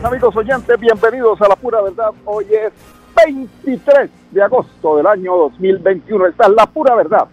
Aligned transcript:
Amigos 0.00 0.34
oyentes, 0.34 0.80
bienvenidos 0.80 1.38
a 1.42 1.48
la 1.48 1.56
pura 1.56 1.82
verdad. 1.82 2.12
Hoy 2.24 2.46
es 2.50 2.72
23 3.26 4.10
de 4.30 4.42
agosto 4.42 4.96
del 4.96 5.06
año 5.06 5.36
2021. 5.36 6.28
Esta 6.28 6.46
es 6.46 6.52
la 6.54 6.64
pura 6.64 6.94
verdad. 6.94 7.28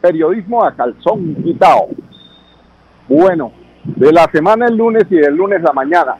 Periodismo 0.00 0.64
a 0.64 0.74
calzón 0.74 1.36
quitado. 1.36 1.86
Bueno, 3.08 3.52
de 3.84 4.12
la 4.12 4.28
semana 4.32 4.66
el 4.66 4.76
lunes 4.76 5.04
y 5.10 5.16
del 5.16 5.36
lunes 5.36 5.62
la 5.62 5.72
mañana. 5.72 6.16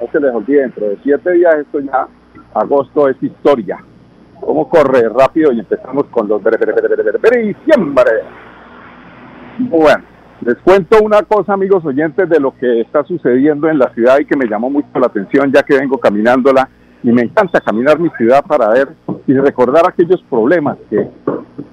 No 0.00 0.10
se 0.10 0.20
les 0.20 0.34
olvide, 0.34 0.62
dentro 0.62 0.88
de 0.88 0.98
siete 1.02 1.32
días 1.32 1.54
esto 1.54 1.80
ya, 1.80 2.08
agosto 2.54 3.08
es 3.08 3.22
historia. 3.22 3.78
¿Cómo 4.40 4.70
corre 4.70 5.06
rápido? 5.10 5.52
Y 5.52 5.58
empezamos 5.60 6.06
con 6.06 6.28
los 6.28 6.42
diciembre. 6.42 8.22
Bueno, 9.58 10.02
les 10.42 10.56
cuento 10.58 10.98
una 11.02 11.22
cosa, 11.22 11.52
amigos 11.52 11.84
oyentes, 11.84 12.28
de 12.28 12.40
lo 12.40 12.56
que 12.56 12.80
está 12.80 13.04
sucediendo 13.04 13.68
en 13.68 13.78
la 13.78 13.92
ciudad 13.92 14.18
y 14.18 14.24
que 14.24 14.36
me 14.36 14.46
llamó 14.46 14.70
mucho 14.70 14.88
la 14.94 15.06
atención 15.06 15.52
ya 15.52 15.62
que 15.62 15.78
vengo 15.78 15.98
caminándola 15.98 16.68
y 17.02 17.12
me 17.12 17.22
encanta 17.22 17.60
caminar 17.60 17.98
mi 17.98 18.08
ciudad 18.10 18.42
para 18.46 18.70
ver 18.70 18.88
y 19.26 19.34
recordar 19.34 19.86
aquellos 19.86 20.22
problemas 20.28 20.78
que, 20.88 21.08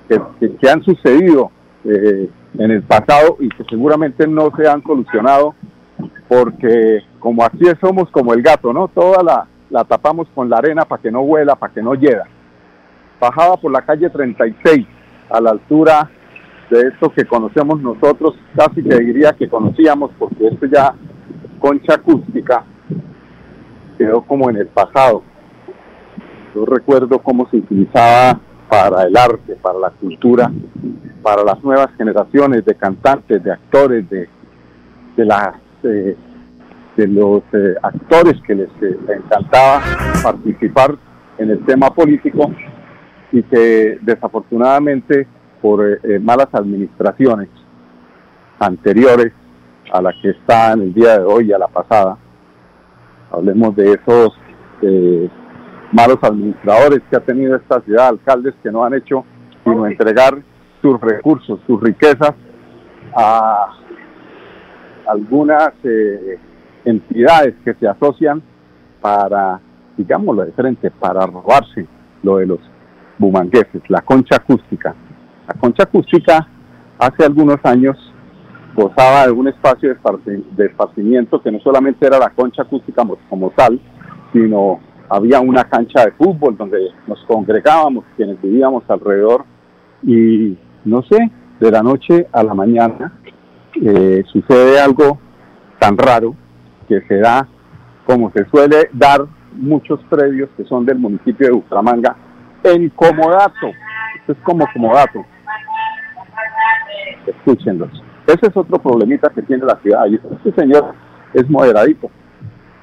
que, 0.10 0.70
han 0.70 0.84
sucedido 0.84 1.52
eh, 1.86 2.30
en 2.58 2.72
el 2.72 2.82
pasado 2.84 3.38
y 3.40 3.50
que 3.50 3.64
seguramente 3.70 4.28
no 4.28 4.52
se 4.58 4.68
han 4.68 4.84
solucionado 4.84 5.56
porque 6.28 7.04
como 7.20 7.44
así 7.44 7.64
somos 7.80 8.10
como 8.12 8.34
el 8.34 8.42
gato, 8.42 8.74
¿no? 8.74 8.90
Toda 8.90 9.24
la, 9.24 9.48
la 9.70 9.84
tapamos 9.86 10.28
con 10.36 10.50
la 10.50 10.58
arena 10.58 10.84
para 10.84 11.02
que 11.02 11.12
no 11.12 11.22
huela, 11.22 11.56
para 11.56 11.74
que 11.74 11.82
no 11.82 11.96
hieda. 11.96 12.26
Bajaba 13.20 13.58
por 13.58 13.72
la 13.72 13.82
calle 13.82 14.10
36 14.10 14.86
a 15.30 15.42
la 15.42 15.52
altura 15.52 16.10
de 16.70 16.82
esto 16.88 17.12
que 17.12 17.26
conocemos 17.26 17.82
nosotros, 17.82 18.36
casi 18.56 18.84
que 18.84 18.98
diría 19.00 19.34
que 19.34 19.48
conocíamos, 19.48 20.12
porque 20.20 20.48
esto 20.48 20.66
ya 20.66 20.94
concha 21.60 21.96
acústica 21.96 22.64
quedó 23.98 24.22
como 24.22 24.50
en 24.50 24.58
el 24.58 24.68
pasado. 24.68 25.24
Yo 26.54 26.66
recuerdo 26.66 27.20
cómo 27.20 27.50
se 27.50 27.58
utilizaba 27.58 28.40
para 28.70 29.04
el 29.04 29.16
arte, 29.16 29.56
para 29.62 29.80
la 29.80 29.90
cultura, 29.92 30.52
para 31.22 31.44
las 31.44 31.64
nuevas 31.64 31.90
generaciones 31.98 32.66
de 32.66 32.76
cantantes, 32.76 33.44
de 33.44 33.52
actores, 33.52 34.10
de, 34.10 34.28
de 35.16 35.26
eh, 35.84 36.18
los 37.08 37.44
eh, 37.54 37.76
actores 37.82 38.36
que 38.46 38.54
eh, 38.54 38.68
les 38.82 39.18
encantaba 39.18 39.82
participar 40.22 40.96
en 41.38 41.52
el 41.52 41.66
tema 41.66 41.94
político 41.94 42.52
y 43.32 43.44
que 43.44 44.00
desafortunadamente 44.02 45.28
por 45.62 45.86
eh, 45.86 46.00
eh, 46.04 46.20
malas 46.20 46.48
administraciones 46.54 47.50
anteriores 48.60 49.34
a 49.92 50.02
la 50.02 50.12
que 50.22 50.30
está 50.30 50.74
en 50.74 50.82
el 50.82 50.94
día 50.94 51.20
de 51.20 51.26
hoy 51.26 51.50
y 51.50 51.54
a 51.54 51.58
la 51.58 51.68
pasada. 51.68 52.18
Hablemos 53.32 53.76
de 53.76 53.94
esos 53.94 54.38
eh, 54.82 55.30
malos 55.92 56.18
administradores 56.22 57.02
que 57.10 57.18
ha 57.18 57.22
tenido 57.22 57.56
esta 57.56 57.82
ciudad, 57.82 58.08
alcaldes 58.08 58.54
que 58.62 58.72
no 58.72 58.84
han 58.84 58.94
hecho 58.94 59.26
sino 59.64 59.86
entregar 59.86 60.42
sus 60.82 61.00
recursos, 61.02 61.60
sus 61.68 61.82
riquezas 61.82 62.34
a 63.14 63.74
algunas 65.08 65.74
entidades 66.86 67.56
que 67.66 67.74
se 67.74 67.88
asocian 67.88 68.42
para, 69.02 69.60
digámoslo 69.98 70.46
de 70.46 70.54
frente, 70.54 70.90
para 70.92 71.26
robarse 71.26 71.86
lo 72.24 72.38
de 72.38 72.46
los 72.46 72.60
bumangueses, 73.18 73.82
la 73.90 74.02
concha 74.02 74.38
acústica. 74.38 74.96
La 75.48 75.54
concha 75.54 75.84
acústica 75.84 76.46
hace 77.00 77.24
algunos 77.24 77.58
años 77.64 77.96
gozaba 78.76 79.28
de 79.28 79.32
un 79.32 79.48
espacio 79.48 79.90
de 79.90 80.66
esparcimiento 80.66 81.42
que 81.42 81.52
no 81.52 81.60
solamente 81.62 82.06
era 82.06 82.20
la 82.20 82.32
concha 82.32 82.64
acústica 82.64 83.04
como 83.30 83.50
tal, 83.52 83.80
sino 84.34 84.82
había 85.10 85.40
una 85.40 85.64
cancha 85.64 86.04
de 86.04 86.12
fútbol 86.12 86.58
donde 86.58 86.80
nos 87.08 87.24
congregábamos 87.26 88.04
quienes 88.18 88.42
vivíamos 88.42 88.84
alrededor 88.90 89.46
y 90.04 90.58
no 90.84 91.02
sé, 91.04 91.32
de 91.62 91.72
la 91.72 91.82
noche 91.82 92.28
a 92.34 92.44
la 92.44 92.54
mañana 92.54 93.14
eh, 93.82 94.24
sucede 94.32 94.82
algo 94.82 95.18
tan 95.80 95.98
raro 95.98 96.36
que 96.90 97.02
se 97.08 97.20
da 97.20 97.48
como 98.06 98.32
se 98.32 98.46
suele 98.50 98.90
dar 98.92 99.22
muchos 99.54 100.02
predios 100.10 100.50
que 100.58 100.66
son 100.66 100.86
del 100.86 101.00
municipio 101.00 101.48
de 101.48 101.54
Bucaramanga 101.54 102.18
en 102.64 102.90
comodato. 102.90 103.68
Esto 104.20 104.34
es 104.34 104.38
como 104.44 104.68
comodato 104.74 105.26
escúchenlos. 107.28 107.92
Ese 108.26 108.48
es 108.48 108.58
otro 108.58 108.78
problemita 108.80 109.30
que 109.30 109.42
tiene 109.42 109.66
la 109.66 109.80
ciudad. 109.82 110.06
Este 110.08 110.54
señor 110.60 110.94
es 111.34 111.50
moderadito. 111.50 112.10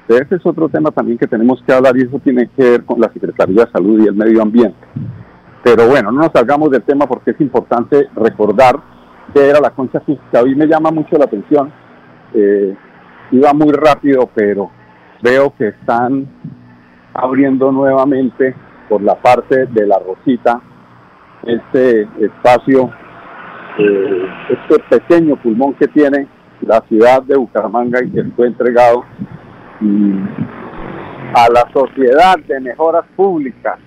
Ese 0.07 0.35
es 0.35 0.45
otro 0.45 0.69
tema 0.69 0.91
también 0.91 1.17
que 1.17 1.27
tenemos 1.27 1.61
que 1.65 1.73
hablar 1.73 1.97
y 1.97 2.03
eso 2.03 2.19
tiene 2.19 2.47
que 2.55 2.63
ver 2.63 2.85
con 2.85 2.99
la 2.99 3.11
Secretaría 3.11 3.65
de 3.65 3.71
Salud 3.71 4.03
y 4.03 4.07
el 4.07 4.15
Medio 4.15 4.41
Ambiente. 4.41 4.77
Pero 5.63 5.87
bueno, 5.87 6.11
no 6.11 6.21
nos 6.21 6.31
salgamos 6.31 6.69
del 6.69 6.83
tema 6.83 7.07
porque 7.07 7.31
es 7.31 7.41
importante 7.41 8.07
recordar 8.15 8.75
que 9.33 9.49
era 9.49 9.59
la 9.59 9.71
concha 9.71 9.99
física. 10.01 10.41
Hoy 10.41 10.55
me 10.55 10.67
llama 10.67 10.91
mucho 10.91 11.17
la 11.17 11.25
atención. 11.25 11.71
Eh, 12.33 12.75
iba 13.31 13.53
muy 13.53 13.71
rápido, 13.71 14.29
pero 14.35 14.69
veo 15.23 15.53
que 15.57 15.69
están 15.69 16.27
abriendo 17.13 17.71
nuevamente 17.71 18.55
por 18.87 19.01
la 19.01 19.15
parte 19.15 19.65
de 19.65 19.87
la 19.87 19.97
Rosita 19.99 20.61
este 21.45 22.07
espacio 22.19 22.91
eh, 23.77 24.25
este 24.49 24.79
pequeño 24.89 25.35
pulmón 25.35 25.73
que 25.75 25.87
tiene 25.87 26.27
la 26.61 26.81
ciudad 26.87 27.21
de 27.23 27.35
Bucaramanga 27.35 28.03
y 28.03 28.09
que 28.09 28.23
fue 28.35 28.47
entregado 28.47 29.03
a 31.35 31.49
la 31.49 31.69
Sociedad 31.73 32.37
de 32.47 32.59
Mejoras 32.61 33.05
Públicas. 33.15 33.77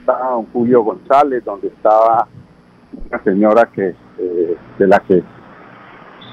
Estaba 0.00 0.30
don 0.30 0.46
Julio 0.46 0.82
González, 0.82 1.44
donde 1.44 1.68
estaba 1.68 2.26
una 3.08 3.22
señora 3.22 3.66
que 3.72 3.94
eh, 4.18 4.56
de 4.78 4.86
la 4.86 4.98
que 5.00 5.22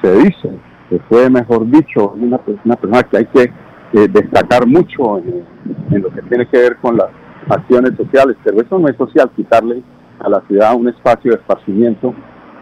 se 0.02 0.12
dice 0.18 0.50
que 0.90 1.00
fue, 1.10 1.30
mejor 1.30 1.66
dicho, 1.70 2.12
una, 2.12 2.38
persona 2.38 3.04
que 3.04 3.18
hay 3.18 3.26
que 3.26 3.44
eh, 3.44 4.08
destacar 4.08 4.68
mucho 4.68 5.18
en 5.18 6.02
lo 6.02 6.10
que 6.12 6.22
tiene 6.24 6.48
que 6.48 6.58
ver 6.58 6.78
con 6.78 6.98
las 6.98 7.08
acciones 7.50 7.96
sociales, 7.98 8.38
pero 8.44 8.62
eso 8.62 8.78
no 8.78 8.88
es 8.88 8.96
social, 8.98 9.32
quitarle 9.36 9.82
a 10.20 10.30
la 10.30 10.42
ciudad 10.42 10.76
un 10.76 10.88
espacio 10.88 11.32
de 11.32 11.38
esparcimiento 11.38 12.14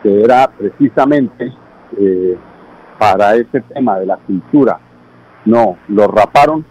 que 0.04 0.22
era 0.22 0.48
precisamente 0.48 1.54
eh, 1.98 2.38
para 3.00 3.36
ese 3.36 3.62
tema 3.62 3.98
de 4.00 4.06
la 4.06 4.18
cultura. 4.18 4.80
No, 5.46 5.78
lo 5.88 6.08
raparon. 6.08 6.66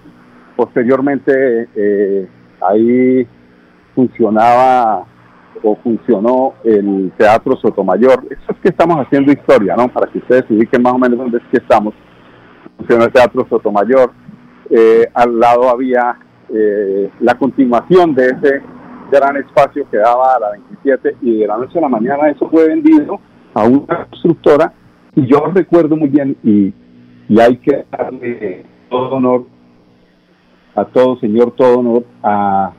Posteriormente 0.54 1.68
eh, 1.74 2.28
ahí 2.60 3.26
funcionaba 3.94 5.04
o 5.62 5.76
funcionó 5.76 6.54
el 6.62 7.12
Teatro 7.16 7.56
Sotomayor. 7.56 8.24
Eso 8.30 8.52
es 8.52 8.56
que 8.58 8.68
estamos 8.68 8.98
haciendo 8.98 9.32
historia, 9.32 9.74
¿no? 9.76 9.88
Para 9.88 10.10
que 10.10 10.18
ustedes 10.18 10.44
se 10.46 10.54
ubiquen 10.54 10.82
más 10.82 10.92
o 10.92 10.98
menos 10.98 11.18
dónde 11.18 11.38
es 11.38 11.44
que 11.50 11.58
estamos. 11.58 11.94
Funcionó 12.76 13.04
el 13.04 13.12
Teatro 13.12 13.46
Sotomayor. 13.48 14.12
Eh, 14.70 15.08
al 15.14 15.38
lado 15.38 15.68
había 15.68 16.18
la 17.20 17.34
continuación 17.38 18.14
de 18.14 18.26
ese 18.26 18.62
gran 19.10 19.38
espacio 19.38 19.88
que 19.90 19.96
daba 19.96 20.34
a 20.34 20.40
la 20.40 20.50
27 20.84 21.16
y 21.22 21.38
de 21.38 21.46
la 21.46 21.58
noche 21.58 21.78
a 21.78 21.82
la 21.82 21.88
mañana 21.88 22.28
eso 22.30 22.48
fue 22.48 22.68
vendido 22.68 23.20
a 23.54 23.64
una 23.64 24.06
constructora 24.06 24.72
y 25.14 25.26
yo 25.26 25.40
recuerdo 25.52 25.96
muy 25.96 26.08
bien 26.08 26.36
y, 26.42 26.72
hay 27.38 27.56
que 27.56 27.86
darle 27.90 28.66
todo 28.90 29.14
honor 29.14 29.46
a 30.74 30.84
todo 30.84 31.18
señor, 31.18 31.52
todo 31.56 31.78
honor 31.78 32.04
a 32.22 32.72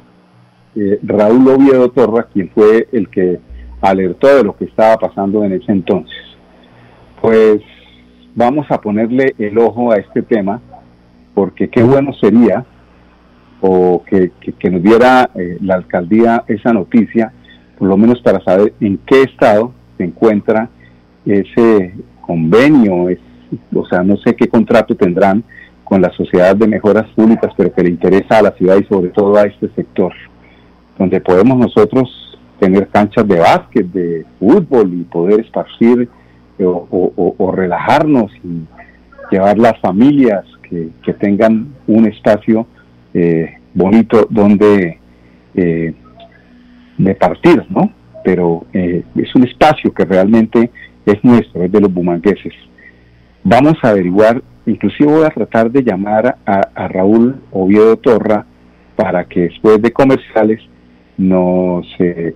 eh, 0.75 0.99
Raúl 1.01 1.47
Oviedo 1.47 1.89
Torra, 1.89 2.27
quien 2.31 2.49
fue 2.49 2.87
el 2.91 3.09
que 3.09 3.39
alertó 3.81 4.27
de 4.27 4.43
lo 4.43 4.55
que 4.55 4.65
estaba 4.65 4.97
pasando 4.97 5.43
en 5.43 5.53
ese 5.53 5.71
entonces. 5.71 6.15
Pues 7.21 7.61
vamos 8.35 8.65
a 8.69 8.79
ponerle 8.79 9.33
el 9.37 9.57
ojo 9.57 9.91
a 9.91 9.95
este 9.95 10.21
tema, 10.21 10.61
porque 11.33 11.69
qué 11.69 11.83
bueno 11.83 12.13
sería 12.13 12.65
o 13.61 14.03
que, 14.05 14.31
que, 14.59 14.69
nos 14.69 14.83
diera 14.83 15.29
eh, 15.35 15.57
la 15.61 15.75
alcaldía 15.75 16.43
esa 16.47 16.73
noticia, 16.73 17.31
por 17.77 17.87
lo 17.87 17.97
menos 17.97 18.21
para 18.21 18.43
saber 18.43 18.73
en 18.79 18.99
qué 19.05 19.23
estado 19.23 19.73
se 19.97 20.03
encuentra 20.03 20.69
ese 21.25 21.93
convenio, 22.21 23.09
es, 23.09 23.19
o 23.73 23.85
sea, 23.85 24.03
no 24.03 24.17
sé 24.17 24.35
qué 24.35 24.47
contrato 24.47 24.95
tendrán 24.95 25.43
con 25.83 26.01
la 26.01 26.11
Sociedad 26.11 26.55
de 26.55 26.67
Mejoras 26.67 27.07
Públicas, 27.15 27.51
pero 27.55 27.73
que 27.73 27.83
le 27.83 27.89
interesa 27.89 28.39
a 28.39 28.41
la 28.41 28.51
ciudad 28.51 28.77
y 28.81 28.85
sobre 28.85 29.09
todo 29.09 29.35
a 29.37 29.43
este 29.43 29.69
sector, 29.75 30.13
donde 30.97 31.19
podemos 31.21 31.57
nosotros 31.57 32.39
tener 32.59 32.87
canchas 32.87 33.27
de 33.27 33.39
básquet, 33.39 33.85
de 33.87 34.25
fútbol 34.39 34.93
y 34.93 35.03
poder 35.03 35.41
esparcir 35.41 36.07
eh, 36.59 36.65
o, 36.65 37.51
relajarnos 37.55 38.31
y 38.43 38.65
llevar 39.31 39.57
las 39.57 39.79
familias 39.79 40.45
que, 40.61 40.89
tengan 41.19 41.73
un 41.87 42.07
espacio 42.07 42.65
eh, 43.13 43.57
bonito 43.73 44.27
donde 44.29 44.97
eh, 45.55 45.93
de 46.97 47.15
partir, 47.15 47.65
¿no? 47.69 47.91
Pero 48.23 48.65
es 48.73 49.35
un 49.35 49.43
espacio 49.43 49.93
que 49.93 50.05
realmente 50.05 50.71
es 51.05 51.23
nuestro, 51.23 51.63
es 51.63 51.71
de 51.71 51.81
los 51.81 51.93
bumangueses. 51.93 52.53
Vamos 53.43 53.73
a 53.83 53.89
averiguar, 53.89 54.41
inclusive 54.65 55.11
voy 55.11 55.25
a 55.25 55.29
tratar 55.29 55.69
de 55.69 55.83
llamar 55.83 56.37
a, 56.45 56.87
Raúl 56.87 57.41
Oviedo 57.51 57.97
Torra 57.97 58.45
para 58.95 59.25
que 59.25 59.41
después 59.41 59.81
de 59.81 59.91
comerciales 59.91 60.61
nos, 61.17 61.85
eh, 61.99 62.33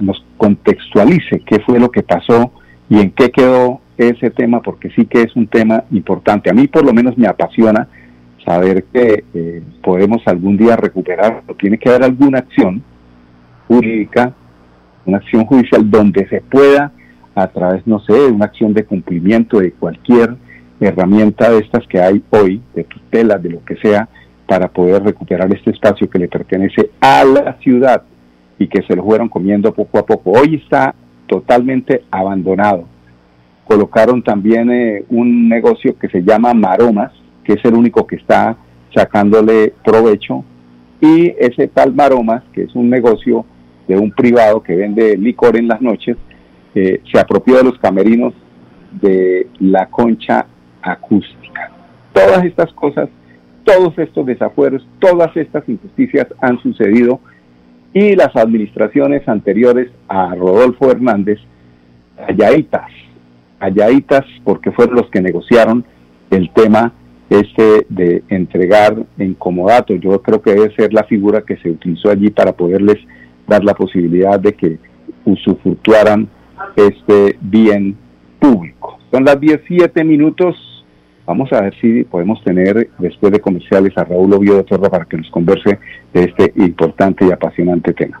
nos 0.00 0.24
contextualice 0.36 1.40
qué 1.40 1.60
fue 1.60 1.80
lo 1.80 1.90
que 1.90 2.02
pasó 2.02 2.52
y 2.88 3.00
en 3.00 3.10
qué 3.12 3.30
quedó 3.30 3.80
ese 3.96 4.30
tema, 4.30 4.60
porque 4.60 4.90
sí 4.90 5.06
que 5.06 5.22
es 5.22 5.34
un 5.34 5.46
tema 5.46 5.84
importante. 5.90 6.50
A 6.50 6.54
mí 6.54 6.68
por 6.68 6.84
lo 6.84 6.92
menos 6.92 7.16
me 7.16 7.26
apasiona 7.26 7.88
saber 8.44 8.84
que 8.92 9.24
eh, 9.32 9.62
podemos 9.82 10.22
algún 10.26 10.56
día 10.56 10.76
recuperarlo. 10.76 11.54
Tiene 11.58 11.78
que 11.78 11.88
haber 11.88 12.04
alguna 12.04 12.38
acción 12.40 12.82
jurídica, 13.68 14.34
una 15.04 15.18
acción 15.18 15.44
judicial 15.44 15.88
donde 15.90 16.26
se 16.28 16.40
pueda 16.40 16.92
a 17.34 17.46
través, 17.48 17.86
no 17.86 18.00
sé, 18.00 18.12
de 18.12 18.32
una 18.32 18.46
acción 18.46 18.72
de 18.72 18.84
cumplimiento 18.84 19.58
de 19.58 19.72
cualquier 19.72 20.36
herramienta 20.80 21.50
de 21.50 21.58
estas 21.58 21.86
que 21.86 22.00
hay 22.00 22.22
hoy, 22.30 22.62
de 22.74 22.84
tutela, 22.84 23.38
de 23.38 23.50
lo 23.50 23.64
que 23.64 23.76
sea, 23.76 24.08
para 24.46 24.68
poder 24.68 25.02
recuperar 25.02 25.52
este 25.54 25.70
espacio 25.70 26.08
que 26.08 26.18
le 26.18 26.28
pertenece 26.28 26.90
a 27.00 27.24
la 27.24 27.54
ciudad 27.60 28.02
y 28.58 28.68
que 28.68 28.82
se 28.82 28.94
lo 28.94 29.04
fueron 29.04 29.28
comiendo 29.28 29.72
poco 29.74 29.98
a 29.98 30.06
poco. 30.06 30.32
Hoy 30.32 30.56
está 30.56 30.94
totalmente 31.26 32.04
abandonado. 32.10 32.84
Colocaron 33.64 34.22
también 34.22 34.70
eh, 34.70 35.04
un 35.10 35.48
negocio 35.48 35.98
que 35.98 36.08
se 36.08 36.22
llama 36.22 36.54
Maromas, 36.54 37.12
que 37.44 37.54
es 37.54 37.64
el 37.64 37.74
único 37.74 38.06
que 38.06 38.16
está 38.16 38.56
sacándole 38.94 39.74
provecho, 39.84 40.44
y 41.00 41.34
ese 41.38 41.68
tal 41.68 41.94
Maromas, 41.94 42.42
que 42.52 42.62
es 42.62 42.74
un 42.74 42.88
negocio 42.88 43.44
de 43.86 43.96
un 43.96 44.10
privado 44.10 44.62
que 44.62 44.76
vende 44.76 45.16
licor 45.16 45.56
en 45.56 45.68
las 45.68 45.80
noches, 45.80 46.16
se 46.74 47.18
apropió 47.18 47.56
de 47.56 47.64
los 47.64 47.78
camerinos 47.78 48.34
de 49.00 49.48
la 49.60 49.86
concha 49.86 50.46
acústica. 50.82 51.70
Todas 52.12 52.44
estas 52.44 52.72
cosas, 52.74 53.08
todos 53.64 53.98
estos 53.98 54.26
desafueros, 54.26 54.86
todas 54.98 55.36
estas 55.36 55.68
injusticias 55.68 56.26
han 56.40 56.60
sucedido 56.62 57.20
y 57.92 58.14
las 58.14 58.34
administraciones 58.36 59.26
anteriores 59.26 59.90
a 60.08 60.34
Rodolfo 60.34 60.90
Hernández, 60.90 61.38
allaitas, 62.28 62.90
allaitas 63.58 64.24
porque 64.44 64.70
fueron 64.70 64.96
los 64.96 65.08
que 65.10 65.22
negociaron 65.22 65.84
el 66.30 66.50
tema 66.50 66.92
este 67.30 67.86
de 67.88 68.22
entregar 68.28 68.96
en 69.18 69.34
comodato. 69.34 69.94
Yo 69.94 70.20
creo 70.22 70.42
que 70.42 70.52
debe 70.52 70.74
ser 70.74 70.92
la 70.92 71.04
figura 71.04 71.42
que 71.42 71.56
se 71.56 71.70
utilizó 71.70 72.10
allí 72.10 72.30
para 72.30 72.52
poderles 72.52 72.98
dar 73.46 73.64
la 73.64 73.74
posibilidad 73.74 74.38
de 74.38 74.54
que 74.54 74.78
usufructuaran 75.24 76.28
este 76.74 77.36
bien 77.40 77.96
público. 78.38 78.98
Son 79.10 79.24
las 79.24 79.40
17 79.40 80.04
minutos. 80.04 80.84
Vamos 81.26 81.52
a 81.52 81.62
ver 81.62 81.74
si 81.80 82.04
podemos 82.04 82.42
tener 82.44 82.90
después 82.98 83.32
de 83.32 83.40
comerciales 83.40 83.96
a 83.96 84.04
Raúl 84.04 84.32
Oviedo 84.34 84.64
Torra 84.64 84.88
para 84.88 85.04
que 85.04 85.16
nos 85.16 85.30
converse 85.30 85.78
de 86.12 86.24
este 86.24 86.52
importante 86.56 87.26
y 87.26 87.32
apasionante 87.32 87.92
tema. 87.92 88.20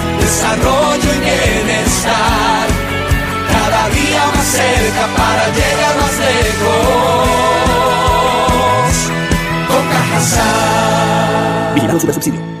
desarrollo 0.31 1.09
y 1.13 1.19
bienestar. 1.19 2.67
Cada 3.51 3.89
día 3.89 4.23
más 4.33 4.47
cerca 4.47 5.03
para 5.17 5.43
llegar 5.57 5.93
más 6.01 6.15
lejos. 6.27 7.31
Con. 9.67 9.83
Vigilado 11.75 11.99
Subsidio. 11.99 12.60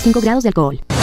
grados 0.09 0.43
de 0.43 0.49
alcohol. 0.49 0.79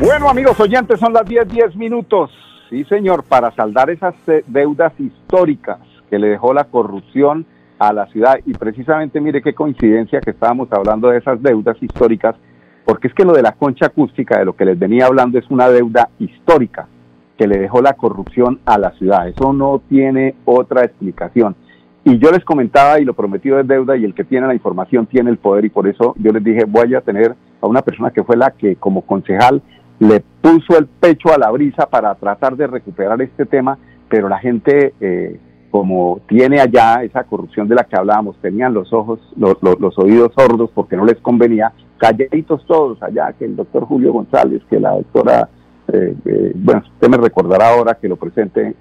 Bueno, 0.00 0.30
amigos 0.30 0.58
oyentes, 0.60 1.00
son 1.00 1.12
las 1.12 1.26
10, 1.26 1.48
10 1.48 1.76
minutos. 1.76 2.30
Sí, 2.70 2.84
señor, 2.84 3.24
para 3.24 3.50
saldar 3.52 3.90
esas 3.90 4.14
eh, 4.28 4.44
deudas 4.46 4.92
históricas 4.98 5.78
que 6.10 6.18
le 6.18 6.28
dejó 6.28 6.52
la 6.54 6.64
corrupción 6.64 7.46
a 7.78 7.92
la 7.92 8.06
ciudad. 8.06 8.38
Y 8.44 8.52
precisamente, 8.54 9.20
mire 9.20 9.42
qué 9.42 9.54
coincidencia 9.54 10.20
que 10.20 10.30
estábamos 10.30 10.68
hablando 10.72 11.08
de 11.08 11.18
esas 11.18 11.42
deudas 11.42 11.76
históricas, 11.82 12.36
porque 12.84 13.08
es 13.08 13.14
que 13.14 13.24
lo 13.24 13.32
de 13.32 13.42
la 13.42 13.52
concha 13.52 13.86
acústica, 13.86 14.38
de 14.38 14.44
lo 14.44 14.54
que 14.54 14.64
les 14.64 14.78
venía 14.78 15.06
hablando, 15.06 15.38
es 15.38 15.48
una 15.50 15.68
deuda 15.68 16.08
histórica 16.18 16.88
que 17.36 17.46
le 17.46 17.58
dejó 17.58 17.80
la 17.80 17.94
corrupción 17.94 18.60
a 18.66 18.78
la 18.78 18.90
ciudad. 18.92 19.28
Eso 19.28 19.52
no 19.52 19.80
tiene 19.88 20.34
otra 20.44 20.84
explicación. 20.84 21.54
Y 22.08 22.18
yo 22.18 22.30
les 22.30 22.42
comentaba, 22.42 22.98
y 22.98 23.04
lo 23.04 23.12
prometido 23.12 23.60
es 23.60 23.68
deuda, 23.68 23.94
y 23.94 24.02
el 24.02 24.14
que 24.14 24.24
tiene 24.24 24.46
la 24.46 24.54
información 24.54 25.04
tiene 25.04 25.28
el 25.28 25.36
poder, 25.36 25.66
y 25.66 25.68
por 25.68 25.86
eso 25.86 26.14
yo 26.18 26.32
les 26.32 26.42
dije, 26.42 26.64
voy 26.66 26.94
a 26.94 27.02
tener 27.02 27.34
a 27.60 27.66
una 27.66 27.82
persona 27.82 28.10
que 28.10 28.24
fue 28.24 28.34
la 28.34 28.50
que 28.52 28.76
como 28.76 29.02
concejal 29.02 29.60
le 29.98 30.24
puso 30.40 30.78
el 30.78 30.86
pecho 30.86 31.34
a 31.34 31.36
la 31.36 31.50
brisa 31.50 31.86
para 31.86 32.14
tratar 32.14 32.56
de 32.56 32.66
recuperar 32.66 33.20
este 33.20 33.44
tema, 33.44 33.76
pero 34.08 34.26
la 34.26 34.38
gente, 34.38 34.94
eh, 35.02 35.38
como 35.70 36.22
tiene 36.26 36.60
allá 36.60 37.02
esa 37.02 37.24
corrupción 37.24 37.68
de 37.68 37.74
la 37.74 37.84
que 37.84 37.96
hablábamos, 37.96 38.40
tenían 38.40 38.72
los 38.72 38.90
ojos, 38.90 39.20
los, 39.36 39.58
los, 39.62 39.98
oídos 39.98 40.32
sordos 40.34 40.70
porque 40.72 40.96
no 40.96 41.04
les 41.04 41.18
convenía, 41.18 41.74
calladitos 41.98 42.64
todos 42.64 43.02
allá, 43.02 43.34
que 43.38 43.44
el 43.44 43.54
doctor 43.54 43.84
Julio 43.84 44.14
González, 44.14 44.62
que 44.70 44.80
la 44.80 44.92
doctora, 44.92 45.50
eh, 45.92 46.14
eh, 46.24 46.52
bueno, 46.54 46.84
usted 46.86 47.08
me 47.10 47.18
recordará 47.18 47.74
ahora 47.74 47.98
que 48.00 48.08
lo 48.08 48.16
presente 48.16 48.76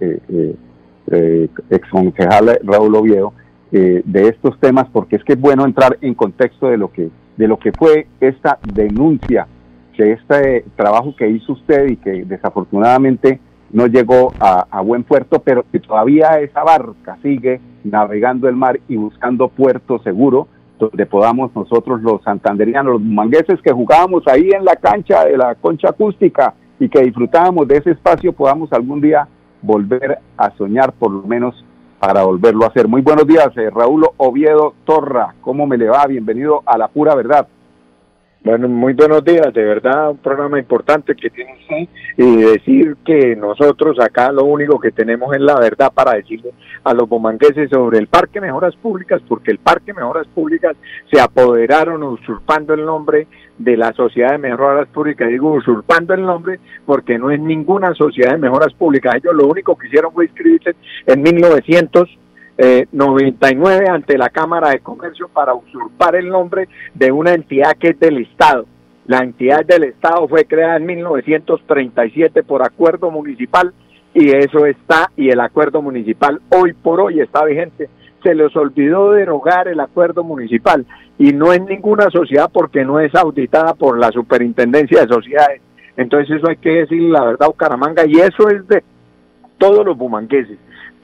eh, 1.11 1.47
ex 1.69 1.89
concejal 1.89 2.59
Raúl 2.63 2.95
Oviedo, 2.95 3.33
de 3.69 4.29
estos 4.29 4.57
temas, 4.61 4.87
porque 4.93 5.17
es 5.17 5.23
que 5.25 5.33
es 5.33 5.41
bueno 5.41 5.65
entrar 5.65 5.97
en 5.99 6.13
contexto 6.13 6.69
de 6.69 6.77
lo 6.77 6.89
que, 6.89 7.09
de 7.35 7.47
lo 7.49 7.59
que 7.59 7.73
fue 7.73 8.07
esta 8.21 8.59
denuncia 8.73 9.45
que 9.97 10.13
este 10.13 10.63
trabajo 10.75 11.15
que 11.17 11.27
hizo 11.27 11.53
usted 11.53 11.87
y 11.87 11.97
que 11.97 12.23
desafortunadamente 12.23 13.39
no 13.71 13.87
llegó 13.87 14.31
a, 14.39 14.79
buen 14.81 15.03
puerto, 15.03 15.41
pero 15.43 15.65
que 15.71 15.79
todavía 15.79 16.39
esa 16.39 16.63
barca 16.63 17.17
sigue 17.21 17.59
navegando 17.83 18.47
el 18.47 18.55
mar 18.55 18.79
y 18.87 18.95
buscando 18.95 19.49
puerto 19.49 19.99
seguro, 20.03 20.47
donde 20.79 21.05
podamos 21.05 21.53
nosotros 21.55 22.01
los 22.01 22.21
santanderianos, 22.23 22.93
los 22.93 23.01
mangueses 23.01 23.59
que 23.61 23.71
jugábamos 23.71 24.23
ahí 24.27 24.51
en 24.51 24.63
la 24.63 24.75
cancha 24.75 25.25
de 25.25 25.35
la 25.35 25.55
concha 25.55 25.89
acústica 25.89 26.53
y 26.79 26.87
que 26.87 27.01
disfrutábamos 27.01 27.67
de 27.67 27.77
ese 27.77 27.91
espacio, 27.91 28.31
podamos 28.31 28.71
algún 28.71 29.01
día 29.01 29.27
volver 29.67 30.19
a 30.37 30.49
soñar, 30.57 30.93
por 30.93 31.11
lo 31.11 31.23
menos 31.23 31.63
para 31.99 32.23
volverlo 32.23 32.63
a 32.63 32.69
hacer. 32.69 32.87
Muy 32.87 33.01
buenos 33.01 33.27
días, 33.27 33.49
eh, 33.57 33.69
Raúl 33.69 34.07
Oviedo 34.17 34.73
Torra, 34.85 35.35
¿cómo 35.41 35.67
me 35.67 35.77
le 35.77 35.89
va? 35.89 36.05
Bienvenido 36.07 36.63
a 36.65 36.77
La 36.77 36.87
Pura 36.87 37.13
Verdad. 37.13 37.47
Bueno, 38.47 38.69
muy 38.69 38.93
buenos 38.93 39.25
días, 39.25 39.53
de 39.53 39.61
verdad 39.61 40.11
un 40.11 40.19
programa 40.19 40.57
importante 40.57 41.13
que 41.15 41.29
tiene 41.29 41.53
usted 41.59 41.89
y 42.15 42.43
decir 42.43 42.95
que 43.05 43.35
nosotros 43.35 43.99
acá 43.99 44.31
lo 44.31 44.45
único 44.45 44.79
que 44.79 44.93
tenemos 44.93 45.35
es 45.35 45.41
la 45.41 45.59
verdad 45.59 45.91
para 45.93 46.13
decirle 46.13 46.51
a 46.85 46.93
los 46.93 47.09
bomangueses 47.09 47.69
sobre 47.69 47.97
el 47.97 48.07
Parque 48.07 48.39
Mejoras 48.39 48.73
Públicas, 48.77 49.21
porque 49.27 49.51
el 49.51 49.57
Parque 49.57 49.93
Mejoras 49.93 50.27
Públicas 50.27 50.77
se 51.11 51.19
apoderaron 51.19 52.01
usurpando 52.03 52.73
el 52.73 52.85
nombre 52.85 53.27
de 53.57 53.75
la 53.75 53.91
Sociedad 53.91 54.31
de 54.31 54.37
Mejoras 54.37 54.87
Públicas, 54.87 55.27
digo 55.27 55.51
usurpando 55.51 56.13
el 56.13 56.21
nombre 56.21 56.61
porque 56.85 57.17
no 57.17 57.29
es 57.31 57.41
ninguna 57.41 57.93
Sociedad 57.95 58.31
de 58.31 58.37
Mejoras 58.37 58.73
Públicas, 58.75 59.15
ellos 59.15 59.35
lo 59.35 59.47
único 59.47 59.77
que 59.77 59.87
hicieron 59.87 60.13
fue 60.13 60.23
inscribirse 60.23 60.73
en 61.05 61.21
1900 61.21 62.17
eh, 62.57 62.87
99 62.91 63.87
ante 63.87 64.17
la 64.17 64.29
Cámara 64.29 64.69
de 64.71 64.79
Comercio 64.79 65.27
para 65.27 65.53
usurpar 65.53 66.15
el 66.15 66.27
nombre 66.29 66.67
de 66.93 67.11
una 67.11 67.33
entidad 67.33 67.77
que 67.77 67.89
es 67.89 67.99
del 67.99 68.17
Estado. 68.17 68.65
La 69.05 69.19
entidad 69.19 69.63
del 69.63 69.83
Estado 69.83 70.27
fue 70.27 70.45
creada 70.45 70.77
en 70.77 70.85
1937 70.87 72.43
por 72.43 72.63
acuerdo 72.63 73.11
municipal 73.11 73.73
y 74.13 74.31
eso 74.31 74.65
está, 74.65 75.11
y 75.15 75.29
el 75.29 75.39
acuerdo 75.39 75.81
municipal 75.81 76.41
hoy 76.49 76.73
por 76.73 76.99
hoy 76.99 77.19
está 77.19 77.45
vigente. 77.45 77.89
Se 78.23 78.33
les 78.33 78.53
olvidó 78.55 79.11
derogar 79.11 79.67
el 79.67 79.79
acuerdo 79.79 80.23
municipal 80.23 80.85
y 81.19 81.33
no 81.33 81.53
es 81.53 81.61
ninguna 81.61 82.09
sociedad 82.09 82.49
porque 82.51 82.83
no 82.83 82.99
es 82.99 83.13
auditada 83.13 83.75
por 83.75 83.99
la 83.99 84.11
Superintendencia 84.11 85.01
de 85.01 85.13
Sociedades. 85.13 85.61
Entonces 85.95 86.37
eso 86.37 86.49
hay 86.49 86.57
que 86.57 86.71
decir 86.71 87.01
la 87.03 87.23
verdad, 87.23 87.47
Bucaramanga, 87.47 88.03
y 88.07 88.13
eso 88.13 88.49
es 88.49 88.67
de 88.67 88.83
todos 89.59 89.85
los 89.85 89.95
bumangueses 89.95 90.57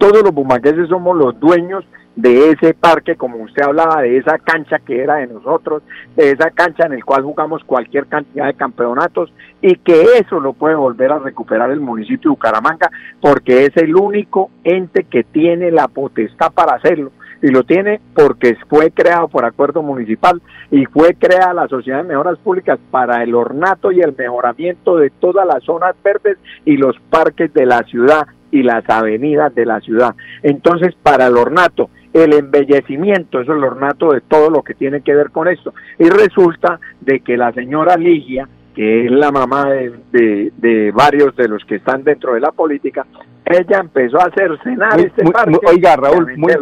todos 0.04 0.22
los 0.22 0.34
bumangueses 0.34 0.90
somos 0.90 1.16
los 1.16 1.40
dueños 1.40 1.86
de 2.18 2.50
ese 2.50 2.74
parque, 2.74 3.16
como 3.16 3.38
usted 3.38 3.64
hablaba, 3.64 4.02
de 4.02 4.18
esa 4.18 4.38
cancha 4.38 4.80
que 4.80 5.02
era 5.02 5.16
de 5.16 5.28
nosotros, 5.28 5.82
de 6.18 6.32
esa 6.32 6.52
cancha 6.52 6.88
en 6.88 6.92
el 6.92 7.06
cual 7.06 7.24
jugamos 7.24 7.64
cualquier 7.64 8.08
cantidad 8.08 8.48
de 8.48 8.54
campeonatos 8.54 9.32
y 9.62 9.76
que 9.78 10.04
eso 10.20 10.42
lo 10.42 10.52
puede 10.52 10.76
volver 10.76 11.14
a 11.14 11.20
recuperar 11.20 11.72
el 11.72 11.80
municipio 11.80 12.32
de 12.32 12.36
Bucaramanga 12.36 12.92
porque 13.22 13.66
es 13.66 13.78
el 13.78 13.96
único 13.96 14.52
ente 14.66 15.06
que 15.06 15.24
tiene 15.24 15.72
la 15.72 15.88
potestad 15.88 16.52
para 16.52 16.76
hacerlo 16.76 17.14
y 17.42 17.48
lo 17.48 17.64
tiene 17.64 18.02
porque 18.14 18.58
fue 18.68 18.92
creado 18.92 19.30
por 19.30 19.46
acuerdo 19.46 19.84
municipal 19.84 20.42
y 20.70 20.84
fue 20.86 21.14
creada 21.14 21.54
la 21.54 21.70
Sociedad 21.70 22.04
de 22.04 22.10
Mejoras 22.10 22.38
Públicas 22.40 22.78
para 22.92 23.24
el 23.24 23.34
ornato 23.34 23.94
y 23.94 24.02
el 24.02 24.14
mejoramiento 24.18 24.98
de 24.98 25.12
todas 25.12 25.48
las 25.48 25.64
zonas 25.64 25.96
verdes 26.04 26.38
y 26.66 26.76
los 26.76 27.00
parques 27.10 27.54
de 27.54 27.66
la 27.66 27.84
ciudad 27.84 28.28
y 28.54 28.62
las 28.62 28.88
avenidas 28.88 29.54
de 29.56 29.66
la 29.66 29.82
ciudad. 29.82 30.16
Entonces, 30.44 30.94
para 31.02 31.26
el 31.26 31.36
ornato, 31.36 31.90
el 32.14 32.34
embellecimiento, 32.34 33.42
eso 33.42 33.52
es 33.52 33.58
el 33.58 33.64
ornato 33.64 34.14
de 34.14 34.22
todo 34.22 34.52
lo 34.52 34.62
que 34.62 34.76
tiene 34.76 35.02
que 35.02 35.16
ver 35.16 35.32
con 35.32 35.48
esto. 35.48 35.74
Y 35.98 36.08
resulta 36.08 36.80
de 37.02 37.22
que 37.22 37.36
la 37.36 37.52
señora 37.52 37.98
Ligia, 37.98 38.48
que 38.76 39.06
es 39.06 39.12
la 39.12 39.32
mamá 39.32 39.66
de, 39.72 40.92
varios 40.94 41.36
de 41.36 41.48
los 41.48 41.66
que 41.66 41.76
están 41.76 42.04
dentro 42.04 42.36
de 42.36 42.42
la 42.42 42.52
política, 42.52 43.08
ella 43.44 43.80
empezó 43.80 44.22
a 44.22 44.26
hacer 44.26 44.52
cenar 44.64 45.00
este 45.00 45.30
parque. 45.32 45.58
oiga, 45.66 45.96
Raúl, 45.96 46.38
muy, 46.38 46.54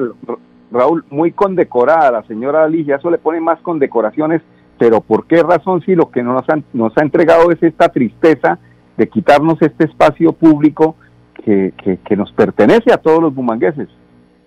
Raúl, 0.72 1.04
muy 1.10 1.34
condecorada 1.34 2.12
la 2.12 2.24
señora 2.24 2.68
Ligia, 2.70 2.96
eso 2.96 3.12
le 3.12 3.18
pone 3.18 3.42
más 3.42 3.60
condecoraciones, 3.60 4.42
pero 4.80 5.02
¿por 5.02 5.28
qué 5.28 5.44
razón 5.44 5.82
si 5.82 5.94
lo 5.94 6.10
que 6.10 6.24
nos, 6.24 6.48
han, 6.50 6.64
nos 6.72 6.98
ha 6.98 7.02
entregado 7.02 7.52
es 7.52 7.62
esta 7.62 7.90
tristeza 7.90 8.60
de 8.96 9.10
quitarnos 9.10 9.62
este 9.62 9.86
espacio 9.86 10.32
público 10.32 10.96
que, 11.44 11.74
que, 12.04 12.16
nos 12.16 12.32
pertenece 12.34 12.94
a 12.94 12.98
todos 12.98 13.22
los 13.22 13.34
bumangueses. 13.34 13.88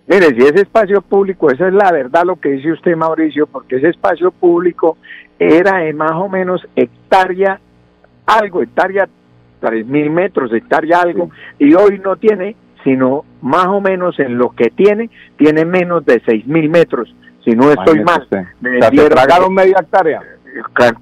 Mire, 0.07 0.27
si 0.29 0.43
ese 0.43 0.63
espacio 0.63 1.01
público, 1.01 1.51
esa 1.51 1.69
es 1.69 1.75
la 1.75 1.91
verdad 1.91 2.25
lo 2.25 2.37
que 2.37 2.51
dice 2.51 2.73
usted, 2.73 2.95
Mauricio, 2.97 3.47
porque 3.47 3.77
ese 3.77 3.89
espacio 3.89 4.31
público 4.31 4.99
era 5.39 5.79
de 5.79 5.93
más 5.93 6.13
o 6.13 6.29
menos 6.29 6.67
hectárea 6.77 7.59
algo, 8.27 8.63
hectárea 8.63 9.09
tres 9.61 9.87
mil 9.87 10.11
metros, 10.11 10.53
hectárea 10.53 11.01
algo, 11.01 11.31
y 11.59 11.75
hoy 11.75 12.01
no 12.05 12.17
tiene, 12.17 12.55
sino 12.85 13.25
más 13.41 13.67
o 13.67 13.81
menos 13.81 14.19
en 14.21 14.37
lo 14.37 14.51
que 14.51 14.71
tiene, 14.71 15.09
tiene 15.37 15.65
menos 15.65 16.05
de 16.05 16.21
seis 16.27 16.47
mil 16.47 16.69
metros, 16.69 17.15
si 17.43 17.53
no 17.53 17.71
estoy 17.71 18.05
mal. 18.05 18.27
Me 18.61 18.79
tragaron 18.79 19.55
media 19.55 19.79
hectárea 19.81 20.21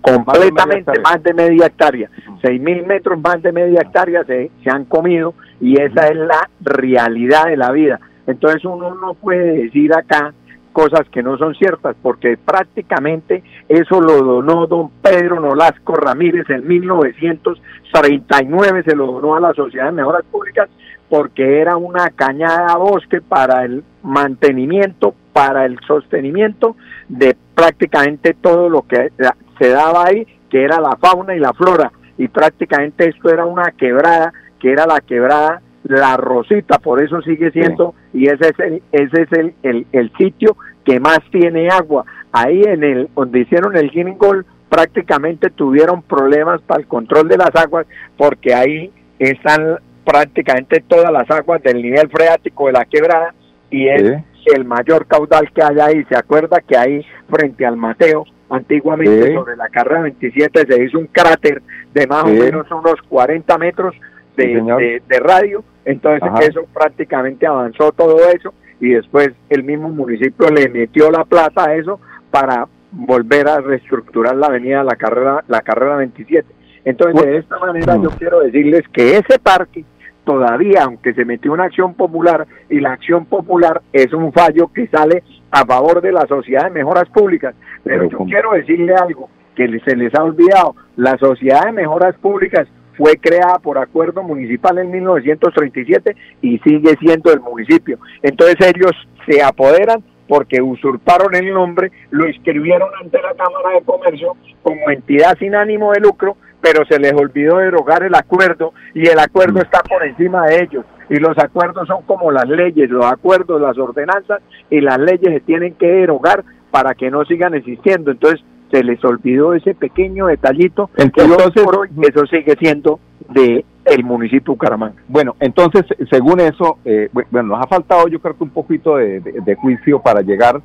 completamente 0.00 0.98
más 1.00 1.22
de 1.22 1.34
media 1.34 1.66
hectárea. 1.66 2.10
Seis 2.42 2.60
mil 2.60 2.84
metros 2.84 3.20
más 3.20 3.40
de 3.40 3.52
media 3.52 3.82
hectárea 3.82 4.24
se, 4.24 4.50
se 4.62 4.70
han 4.70 4.84
comido 4.84 5.34
y 5.60 5.80
esa 5.80 6.08
es 6.08 6.16
la 6.16 6.50
realidad 6.60 7.46
de 7.46 7.56
la 7.56 7.70
vida. 7.70 8.00
Entonces 8.26 8.64
uno 8.64 8.94
no 8.94 9.14
puede 9.14 9.64
decir 9.64 9.94
acá 9.94 10.34
cosas 10.72 11.08
que 11.10 11.22
no 11.22 11.38
son 11.38 11.54
ciertas, 11.54 11.94
porque 12.02 12.36
prácticamente 12.36 13.44
eso 13.68 14.00
lo 14.00 14.20
donó 14.22 14.66
don 14.66 14.90
Pedro 15.02 15.38
Nolasco 15.40 15.94
Ramírez 15.94 16.50
en 16.50 16.66
1939, 16.66 18.82
se 18.84 18.96
lo 18.96 19.06
donó 19.06 19.36
a 19.36 19.40
la 19.40 19.54
Sociedad 19.54 19.86
de 19.86 19.92
Mejoras 19.92 20.24
Públicas, 20.24 20.68
porque 21.08 21.60
era 21.60 21.76
una 21.76 22.10
cañada 22.10 22.76
bosque 22.76 23.20
para 23.20 23.64
el 23.64 23.84
mantenimiento, 24.02 25.14
para 25.32 25.64
el 25.66 25.78
sostenimiento 25.86 26.74
de 27.08 27.36
prácticamente 27.54 28.34
todo 28.34 28.68
lo 28.68 28.82
que 28.82 29.12
se 29.58 29.68
daba 29.68 30.06
ahí, 30.06 30.26
que 30.50 30.64
era 30.64 30.80
la 30.80 30.96
fauna 30.96 31.36
y 31.36 31.38
la 31.38 31.52
flora, 31.52 31.92
y 32.18 32.28
prácticamente 32.28 33.08
esto 33.08 33.30
era 33.30 33.44
una 33.44 33.70
quebrada, 33.72 34.32
que 34.60 34.72
era 34.72 34.86
la 34.86 35.00
quebrada 35.00 35.62
La 35.84 36.16
Rosita, 36.16 36.78
por 36.78 37.02
eso 37.02 37.20
sigue 37.22 37.50
siendo, 37.50 37.94
y 38.12 38.26
ese 38.26 38.50
es 38.50 38.58
el, 38.60 38.82
ese 38.92 39.22
es 39.22 39.32
el, 39.32 39.86
el, 39.92 40.12
sitio 40.16 40.56
que 40.84 41.00
más 41.00 41.20
tiene 41.30 41.68
agua. 41.68 42.04
ahí 42.32 42.62
en 42.62 42.84
el 42.84 43.08
donde 43.14 43.40
hicieron 43.40 43.76
el 43.76 43.90
Guinea 43.90 44.14
Gold 44.16 44.44
prácticamente 44.68 45.50
tuvieron 45.50 46.02
problemas 46.02 46.62
para 46.62 46.80
el 46.80 46.86
control 46.86 47.28
de 47.28 47.36
las 47.36 47.54
aguas 47.54 47.86
porque 48.16 48.54
ahí 48.54 48.90
están 49.18 49.78
prácticamente 50.04 50.82
todas 50.86 51.12
las 51.12 51.30
aguas 51.30 51.62
del 51.62 51.82
nivel 51.82 52.08
freático 52.08 52.66
de 52.66 52.72
la 52.72 52.84
quebrada 52.86 53.34
y 53.70 53.88
es 53.88 54.22
el 54.46 54.64
mayor 54.64 55.06
caudal 55.06 55.50
que 55.52 55.62
hay 55.62 55.78
ahí. 55.78 56.04
¿Se 56.04 56.16
acuerda 56.16 56.60
que 56.60 56.76
ahí 56.76 57.04
frente 57.28 57.66
al 57.66 57.76
Mateo, 57.76 58.24
antiguamente 58.52 59.34
sobre 59.34 59.56
la 59.56 59.68
carrera 59.68 60.02
27 60.02 60.66
se 60.66 60.84
hizo 60.84 60.98
un 60.98 61.06
cráter 61.06 61.62
de 61.92 62.06
más 62.06 62.24
o 62.24 62.28
menos 62.28 62.70
unos 62.70 63.00
40 63.08 63.58
metros 63.58 63.94
de, 64.36 65.00
de, 65.08 65.20
radio? 65.20 65.64
Entonces 65.84 66.30
eso 66.48 66.66
prácticamente 66.72 67.46
avanzó 67.46 67.92
todo 67.92 68.18
eso 68.28 68.54
y 68.80 68.90
después 68.90 69.30
el 69.48 69.62
mismo 69.62 69.88
municipio 69.88 70.48
le 70.50 70.68
metió 70.68 71.10
la 71.10 71.24
plata 71.24 71.68
a 71.68 71.74
eso 71.74 72.00
para 72.30 72.66
volver 72.90 73.48
a 73.48 73.60
reestructurar 73.60 74.36
la 74.36 74.48
avenida 74.48 74.84
la 74.84 74.96
carrera 74.96 75.42
la 75.48 75.62
carrera 75.62 75.96
27 75.96 76.46
entonces 76.84 77.24
de 77.24 77.38
esta 77.38 77.58
manera 77.58 77.96
yo 77.96 78.10
quiero 78.10 78.40
decirles 78.40 78.82
que 78.92 79.16
ese 79.16 79.38
parque 79.38 79.84
todavía 80.24 80.84
aunque 80.84 81.14
se 81.14 81.24
metió 81.24 81.52
una 81.52 81.64
acción 81.64 81.94
popular 81.94 82.46
y 82.68 82.80
la 82.80 82.92
acción 82.92 83.26
popular 83.26 83.82
es 83.92 84.12
un 84.12 84.32
fallo 84.32 84.68
que 84.72 84.86
sale 84.88 85.22
a 85.50 85.64
favor 85.64 86.00
de 86.00 86.12
la 86.12 86.26
sociedad 86.26 86.64
de 86.64 86.70
mejoras 86.70 87.08
públicas. 87.08 87.54
Pero 87.84 88.08
yo 88.08 88.18
quiero 88.18 88.52
decirle 88.52 88.94
algo 88.94 89.28
que 89.54 89.66
se 89.80 89.96
les 89.96 90.14
ha 90.14 90.24
olvidado. 90.24 90.74
La 90.96 91.16
sociedad 91.18 91.66
de 91.66 91.72
mejoras 91.72 92.16
públicas 92.16 92.66
fue 92.96 93.16
creada 93.16 93.58
por 93.58 93.78
acuerdo 93.78 94.22
municipal 94.22 94.78
en 94.78 94.90
1937 94.90 96.16
y 96.42 96.58
sigue 96.58 96.96
siendo 97.00 97.32
el 97.32 97.40
municipio. 97.40 97.98
Entonces 98.22 98.56
ellos 98.74 98.92
se 99.26 99.42
apoderan 99.42 100.02
porque 100.28 100.62
usurparon 100.62 101.34
el 101.34 101.52
nombre, 101.52 101.90
lo 102.10 102.26
inscribieron 102.26 102.88
ante 103.02 103.20
la 103.20 103.34
Cámara 103.34 103.70
de 103.74 103.84
Comercio 103.84 104.36
como 104.62 104.90
entidad 104.90 105.36
sin 105.38 105.54
ánimo 105.54 105.92
de 105.92 106.00
lucro, 106.00 106.36
pero 106.62 106.86
se 106.86 106.98
les 106.98 107.12
olvidó 107.12 107.58
derogar 107.58 108.02
el 108.04 108.14
acuerdo 108.14 108.72
y 108.94 109.06
el 109.06 109.18
acuerdo 109.18 109.60
está 109.60 109.82
por 109.82 110.02
encima 110.06 110.46
de 110.46 110.62
ellos. 110.62 110.86
Y 111.10 111.16
los 111.16 111.36
acuerdos 111.36 111.86
son 111.86 112.02
como 112.02 112.30
las 112.30 112.48
leyes, 112.48 112.88
los 112.88 113.04
acuerdos, 113.04 113.60
las 113.60 113.76
ordenanzas 113.76 114.40
y 114.70 114.80
las 114.80 114.98
leyes 114.98 115.34
se 115.34 115.40
tienen 115.40 115.74
que 115.74 115.88
derogar 115.88 116.44
para 116.70 116.94
que 116.94 117.10
no 117.10 117.24
sigan 117.26 117.54
existiendo. 117.54 118.10
Entonces, 118.12 118.42
se 118.70 118.82
les 118.82 119.04
olvidó 119.04 119.52
ese 119.52 119.74
pequeño 119.74 120.28
detallito 120.28 120.88
entonces, 120.96 121.62
por 121.62 121.76
hoy 121.76 121.90
eso 122.00 122.26
sigue 122.26 122.56
siendo 122.58 122.98
de 123.28 123.64
el 123.84 124.04
municipio 124.04 124.40
de 124.40 124.50
Bucaramanga. 124.52 125.02
Bueno, 125.08 125.36
entonces, 125.40 125.84
según 126.10 126.40
eso, 126.40 126.78
eh, 126.84 127.10
bueno, 127.12 127.48
nos 127.48 127.60
ha 127.60 127.68
faltado 127.68 128.08
yo 128.08 128.20
creo 128.20 128.36
que 128.36 128.44
un 128.44 128.50
poquito 128.50 128.96
de, 128.96 129.56
juicio 129.60 130.00
para 130.00 130.22
llegar, 130.22 130.62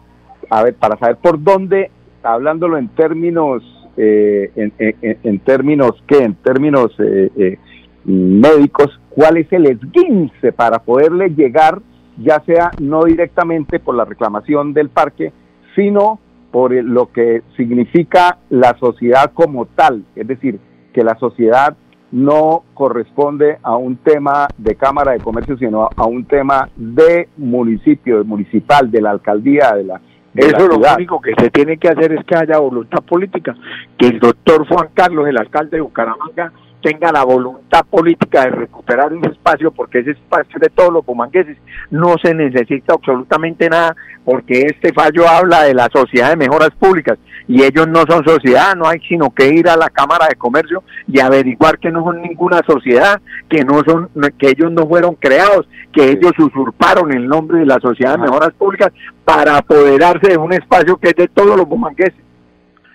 a 0.49 0.63
ver, 0.63 0.75
para 0.75 0.97
saber 0.97 1.17
por 1.17 1.41
dónde, 1.41 1.91
hablándolo 2.23 2.77
en 2.77 2.87
términos, 2.89 3.63
eh, 3.97 4.51
en, 4.55 5.39
términos, 5.39 5.91
¿qué? 6.07 6.19
En 6.19 6.35
términos 6.35 6.91
eh, 6.99 7.57
médicos, 8.05 8.99
cuál 9.09 9.37
es 9.37 9.51
el 9.51 9.65
esguince 9.65 10.51
para 10.51 10.79
poderle 10.79 11.29
llegar, 11.29 11.81
ya 12.17 12.41
sea 12.45 12.71
no 12.79 13.03
directamente 13.03 13.79
por 13.79 13.95
la 13.95 14.05
reclamación 14.05 14.73
del 14.73 14.89
parque, 14.89 15.33
sino 15.75 16.19
por 16.51 16.73
lo 16.73 17.11
que 17.11 17.43
significa 17.55 18.37
la 18.49 18.77
sociedad 18.79 19.31
como 19.33 19.65
tal, 19.65 20.05
es 20.15 20.27
decir, 20.27 20.59
que 20.93 21.03
la 21.03 21.17
sociedad 21.19 21.75
no 22.11 22.63
corresponde 22.73 23.57
a 23.61 23.75
un 23.75 23.97
tema 23.97 24.47
de 24.57 24.75
Cámara 24.75 25.11
de 25.11 25.19
Comercio, 25.19 25.57
sino 25.57 25.89
a 25.95 26.05
un 26.05 26.25
tema 26.25 26.69
de 26.75 27.27
municipio, 27.37 28.19
de 28.19 28.23
municipal, 28.23 28.89
de 28.89 29.01
la 29.01 29.11
alcaldía, 29.11 29.73
de 29.75 29.83
la... 29.83 30.01
Eso 30.37 30.57
es 30.57 30.67
lo 30.67 30.95
único 30.95 31.19
que 31.19 31.33
se 31.37 31.49
tiene 31.49 31.77
que 31.77 31.89
hacer 31.89 32.13
es 32.13 32.23
que 32.25 32.35
haya 32.35 32.59
voluntad 32.59 33.01
política, 33.03 33.55
que 33.97 34.07
el 34.07 34.19
doctor 34.19 34.67
Juan 34.67 34.89
Carlos, 34.93 35.27
el 35.27 35.37
alcalde 35.37 35.77
de 35.77 35.81
Bucaramanga, 35.81 36.51
tenga 36.81 37.11
la 37.11 37.23
voluntad 37.23 37.85
política 37.89 38.45
de 38.45 38.51
recuperar 38.51 39.11
ese 39.13 39.31
espacio, 39.31 39.71
porque 39.71 39.99
ese 39.99 40.11
espacio 40.11 40.59
de 40.59 40.69
todos 40.69 40.91
los 40.91 41.05
bumangueses. 41.05 41.57
No 41.89 42.15
se 42.21 42.33
necesita 42.33 42.93
absolutamente 42.93 43.69
nada, 43.69 43.95
porque 44.25 44.61
este 44.61 44.93
fallo 44.93 45.27
habla 45.27 45.63
de 45.63 45.73
la 45.73 45.89
sociedad 45.91 46.29
de 46.29 46.35
mejoras 46.35 46.71
públicas 46.71 47.17
y 47.47 47.63
ellos 47.63 47.87
no 47.87 48.03
son 48.09 48.25
sociedad, 48.25 48.75
no 48.75 48.87
hay 48.87 48.99
sino 49.07 49.33
que 49.33 49.47
ir 49.47 49.69
a 49.69 49.77
la 49.77 49.89
Cámara 49.89 50.27
de 50.27 50.35
Comercio 50.35 50.83
y 51.07 51.19
averiguar 51.19 51.79
que 51.79 51.91
no 51.91 52.03
son 52.03 52.21
ninguna 52.21 52.61
sociedad, 52.67 53.21
que 53.49 53.63
no 53.63 53.81
son, 53.85 54.09
que 54.37 54.49
ellos 54.49 54.71
no 54.71 54.85
fueron 54.85 55.15
creados, 55.15 55.67
que 55.93 56.11
ellos 56.11 56.33
usurparon 56.37 57.13
el 57.13 57.27
nombre 57.27 57.59
de 57.59 57.65
la 57.65 57.79
sociedad 57.79 58.13
de 58.13 58.23
mejoras 58.23 58.53
públicas 58.53 58.91
para 59.23 59.57
apoderarse 59.57 60.31
de 60.31 60.37
un 60.37 60.51
espacio 60.53 60.97
que 60.97 61.09
es 61.09 61.15
de 61.15 61.27
todos 61.29 61.55
los 61.55 61.67
bumangueses. 61.67 62.19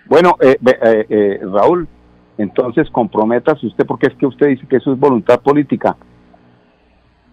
Bueno, 0.07 0.37
eh, 0.40 0.59
eh, 0.66 1.07
eh, 1.09 1.40
Raúl, 1.51 1.88
entonces 2.38 2.88
comprométase 2.90 3.66
usted 3.66 3.87
porque 3.87 4.07
es 4.07 4.14
que 4.14 4.27
usted 4.27 4.49
dice 4.49 4.66
que 4.66 4.77
eso 4.77 4.92
es 4.92 4.99
voluntad 4.99 5.40
política. 5.40 5.97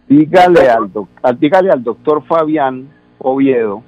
Dígale 0.08 0.68
al, 0.70 1.40
dígale 1.40 1.70
al 1.70 1.84
doctor 1.84 2.24
Fabián 2.26 2.90
Oviedo, 3.20 3.84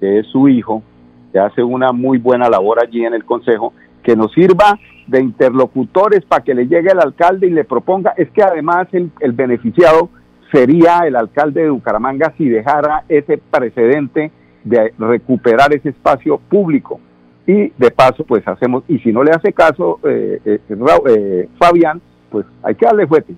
que 0.00 0.20
es 0.20 0.26
su 0.28 0.48
hijo, 0.48 0.82
que 1.30 1.38
hace 1.38 1.62
una 1.62 1.92
muy 1.92 2.18
buena 2.18 2.48
labor 2.48 2.82
allí 2.82 3.04
en 3.04 3.14
el 3.14 3.24
Consejo, 3.24 3.72
que 4.02 4.16
nos 4.16 4.32
sirva 4.32 4.78
de 5.06 5.20
interlocutores 5.20 6.24
para 6.24 6.42
que 6.42 6.54
le 6.54 6.66
llegue 6.66 6.90
el 6.90 7.00
alcalde 7.00 7.46
y 7.46 7.50
le 7.50 7.64
proponga. 7.64 8.14
Es 8.16 8.30
que 8.30 8.42
además 8.42 8.88
el, 8.92 9.10
el 9.20 9.32
beneficiado 9.32 10.08
sería 10.50 11.00
el 11.06 11.16
alcalde 11.16 11.62
de 11.62 11.70
Bucaramanga 11.70 12.32
si 12.36 12.48
dejara 12.48 13.04
ese 13.08 13.38
precedente 13.38 14.32
de 14.64 14.92
recuperar 14.98 15.74
ese 15.74 15.90
espacio 15.90 16.38
público 16.38 17.00
y 17.46 17.72
de 17.76 17.90
paso 17.90 18.24
pues 18.24 18.46
hacemos, 18.46 18.84
y 18.88 18.98
si 19.00 19.12
no 19.12 19.24
le 19.24 19.32
hace 19.32 19.52
caso 19.52 19.98
eh, 20.04 20.40
eh, 20.44 20.60
eh, 20.68 21.48
Fabián, 21.58 22.00
pues 22.30 22.46
hay 22.62 22.74
que 22.74 22.86
darle 22.86 23.06
fuerte. 23.06 23.34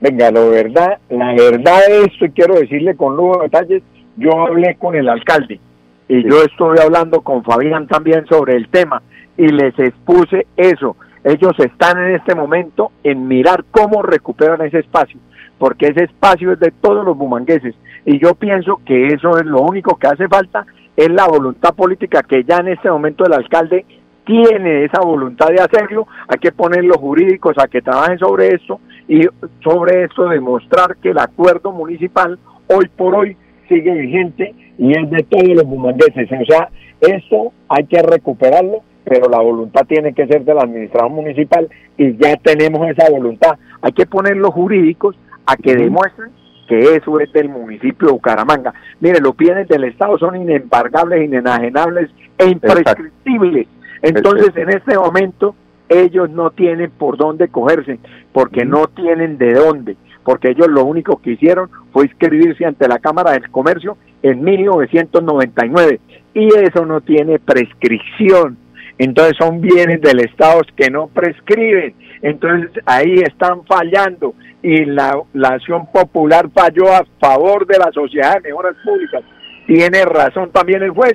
Venga, 0.00 0.30
la 0.30 0.40
verdad, 0.40 0.98
la 1.08 1.32
verdad 1.34 1.80
es, 1.88 2.08
y 2.20 2.28
quiero 2.30 2.54
decirle 2.54 2.96
con 2.96 3.16
nuevos 3.16 3.42
detalles, 3.42 3.82
yo 4.16 4.46
hablé 4.46 4.76
con 4.76 4.94
el 4.94 5.08
alcalde 5.08 5.60
y 6.08 6.22
yo 6.28 6.42
estuve 6.42 6.82
hablando 6.82 7.22
con 7.22 7.42
Fabián 7.42 7.86
también 7.86 8.26
sobre 8.26 8.56
el 8.56 8.68
tema 8.68 9.02
y 9.36 9.48
les 9.48 9.78
expuse 9.78 10.46
eso. 10.56 10.96
Ellos 11.22 11.52
están 11.58 11.98
en 11.98 12.16
este 12.16 12.34
momento 12.34 12.92
en 13.02 13.26
mirar 13.26 13.64
cómo 13.70 14.02
recuperan 14.02 14.60
ese 14.60 14.80
espacio, 14.80 15.18
porque 15.58 15.86
ese 15.86 16.04
espacio 16.04 16.52
es 16.52 16.60
de 16.60 16.70
todos 16.70 17.04
los 17.04 17.16
bumangueses 17.16 17.74
y 18.04 18.18
yo 18.18 18.34
pienso 18.34 18.80
que 18.84 19.06
eso 19.06 19.38
es 19.38 19.46
lo 19.46 19.62
único 19.62 19.96
que 19.96 20.08
hace 20.08 20.28
falta 20.28 20.66
es 20.96 21.10
la 21.10 21.26
voluntad 21.26 21.74
política 21.74 22.22
que 22.22 22.44
ya 22.44 22.58
en 22.58 22.68
este 22.68 22.90
momento 22.90 23.24
el 23.24 23.32
alcalde 23.32 23.84
tiene 24.24 24.84
esa 24.84 25.00
voluntad 25.00 25.48
de 25.48 25.60
hacerlo, 25.60 26.06
hay 26.28 26.38
que 26.38 26.52
poner 26.52 26.84
los 26.84 26.96
jurídicos 26.96 27.56
a 27.58 27.68
que 27.68 27.82
trabajen 27.82 28.18
sobre 28.18 28.54
esto 28.54 28.80
y 29.06 29.22
sobre 29.62 30.04
esto 30.04 30.28
demostrar 30.28 30.96
que 30.96 31.10
el 31.10 31.18
acuerdo 31.18 31.72
municipal 31.72 32.38
hoy 32.68 32.88
por 32.96 33.14
hoy 33.14 33.36
sigue 33.68 33.92
vigente 33.92 34.54
y 34.78 34.92
es 34.92 35.10
de 35.10 35.22
todos 35.24 35.48
los 35.48 35.64
bumangueses. 35.64 36.28
O 36.32 36.44
sea, 36.46 36.68
esto 37.00 37.52
hay 37.68 37.84
que 37.84 38.02
recuperarlo, 38.02 38.82
pero 39.04 39.28
la 39.28 39.40
voluntad 39.40 39.86
tiene 39.86 40.14
que 40.14 40.26
ser 40.26 40.44
de 40.44 40.54
la 40.54 40.62
administración 40.62 41.12
municipal 41.12 41.68
y 41.98 42.16
ya 42.16 42.36
tenemos 42.36 42.88
esa 42.88 43.10
voluntad. 43.10 43.58
Hay 43.82 43.92
que 43.92 44.06
poner 44.06 44.36
los 44.36 44.54
jurídicos 44.54 45.16
a 45.46 45.56
que 45.56 45.74
demuestren 45.74 46.30
que 46.66 46.96
eso 46.96 47.20
es 47.20 47.32
del 47.32 47.48
municipio 47.48 48.08
de 48.08 48.12
Bucaramanga. 48.12 48.74
Mire, 49.00 49.20
los 49.20 49.36
bienes 49.36 49.68
del 49.68 49.84
Estado 49.84 50.18
son 50.18 50.36
inembargables, 50.36 51.24
inenajenables 51.24 52.10
e 52.38 52.48
imprescriptibles. 52.48 53.66
Entonces, 54.02 54.56
en 54.56 54.70
este 54.70 54.96
momento, 54.96 55.54
ellos 55.88 56.30
no 56.30 56.50
tienen 56.50 56.90
por 56.90 57.16
dónde 57.16 57.48
cogerse, 57.48 57.98
porque 58.32 58.64
no 58.64 58.86
tienen 58.88 59.38
de 59.38 59.54
dónde, 59.54 59.96
porque 60.24 60.50
ellos 60.50 60.68
lo 60.68 60.84
único 60.84 61.20
que 61.20 61.32
hicieron 61.32 61.70
fue 61.92 62.06
inscribirse 62.06 62.64
ante 62.64 62.88
la 62.88 62.98
Cámara 62.98 63.32
del 63.32 63.50
Comercio 63.50 63.96
en 64.22 64.42
1999 64.42 66.00
y 66.34 66.48
eso 66.48 66.84
no 66.86 67.00
tiene 67.00 67.38
prescripción. 67.38 68.56
Entonces 68.98 69.36
son 69.38 69.60
bienes 69.60 70.00
del 70.00 70.20
Estado 70.20 70.60
que 70.76 70.90
no 70.90 71.08
prescriben. 71.08 71.94
Entonces 72.22 72.70
ahí 72.86 73.14
están 73.16 73.64
fallando 73.66 74.34
y 74.62 74.84
la, 74.86 75.22
acción 75.42 75.86
popular 75.92 76.48
falló 76.54 76.92
a 76.92 77.04
favor 77.20 77.66
de 77.66 77.78
la 77.78 77.90
Sociedad 77.92 78.36
de 78.36 78.48
Mejoras 78.48 78.76
Públicas. 78.84 79.22
Tiene 79.66 80.04
razón 80.04 80.50
también 80.52 80.82
el 80.82 80.90
juez, 80.90 81.14